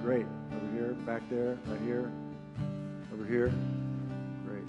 [0.03, 0.25] Great.
[0.55, 2.13] Over here, back there, right here,
[3.13, 3.53] over here.
[4.47, 4.63] Great.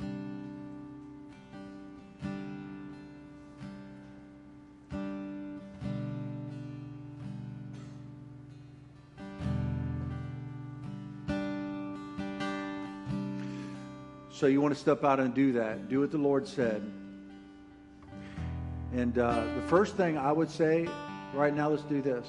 [14.32, 15.88] So you want to step out and do that.
[15.88, 16.82] Do what the Lord said.
[18.96, 20.88] And uh, the first thing I would say
[21.34, 22.26] right now, let's do this.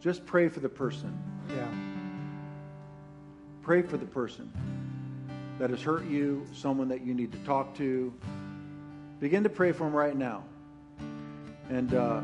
[0.00, 1.20] Just pray for the person.
[1.48, 1.66] Yeah.
[3.60, 4.52] Pray for the person
[5.58, 8.14] that has hurt you, someone that you need to talk to.
[9.18, 10.44] Begin to pray for them right now.
[11.68, 12.20] And uh,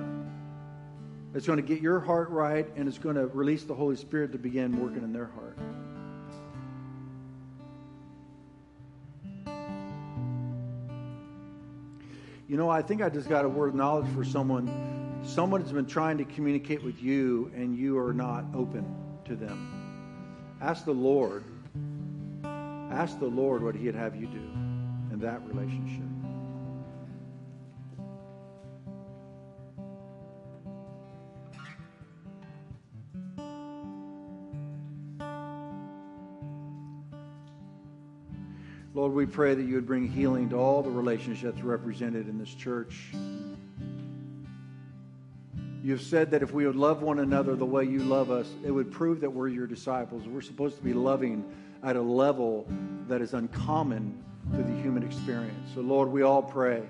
[1.34, 4.30] it's going to get your heart right, and it's going to release the Holy Spirit
[4.30, 5.58] to begin working in their heart.
[12.48, 15.20] You know, I think I just got a word of knowledge for someone.
[15.24, 18.86] Someone has been trying to communicate with you, and you are not open
[19.24, 20.56] to them.
[20.60, 21.42] Ask the Lord.
[22.44, 24.48] Ask the Lord what He'd have you do
[25.12, 26.04] in that relationship.
[39.06, 42.52] Lord, we pray that you would bring healing to all the relationships represented in this
[42.52, 43.12] church.
[45.80, 48.72] You've said that if we would love one another the way you love us, it
[48.72, 50.26] would prove that we're your disciples.
[50.26, 51.44] We're supposed to be loving
[51.84, 52.66] at a level
[53.06, 54.20] that is uncommon
[54.56, 55.70] to the human experience.
[55.76, 56.82] So, Lord, we all pray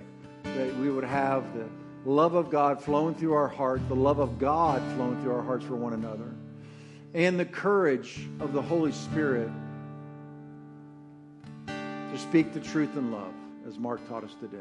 [0.45, 1.69] that we would have the
[2.11, 5.67] love of God flowing through our hearts, the love of God flowing through our hearts
[5.67, 6.33] for one another,
[7.13, 9.51] and the courage of the Holy Spirit
[12.13, 13.33] to speak the truth in love,
[13.67, 14.57] as Mark taught us today.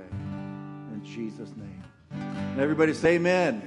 [0.94, 1.84] In Jesus' name.
[2.12, 3.62] And everybody say amen.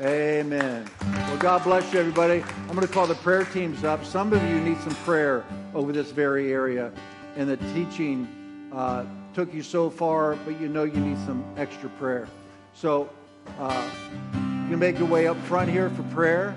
[0.00, 0.90] Amen.
[1.00, 2.42] Well, God bless you, everybody.
[2.42, 4.04] I'm going to call the prayer teams up.
[4.04, 6.92] Some of you need some prayer over this very area,
[7.36, 8.26] and the teaching
[8.72, 12.28] uh, took you so far, but you know you need some extra prayer.
[12.74, 13.08] So
[13.58, 13.88] uh,
[14.32, 16.56] you can make your way up front here for prayer.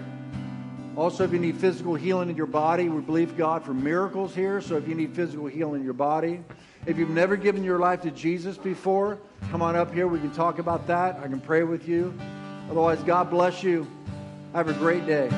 [0.97, 4.59] Also, if you need physical healing in your body, we believe God for miracles here.
[4.61, 6.43] So if you need physical healing in your body,
[6.87, 9.19] if you've never given your life to Jesus before,
[9.51, 10.07] come on up here.
[10.07, 11.19] We can talk about that.
[11.19, 12.17] I can pray with you.
[12.71, 13.85] Otherwise, God bless you.
[14.53, 15.29] Have a great day.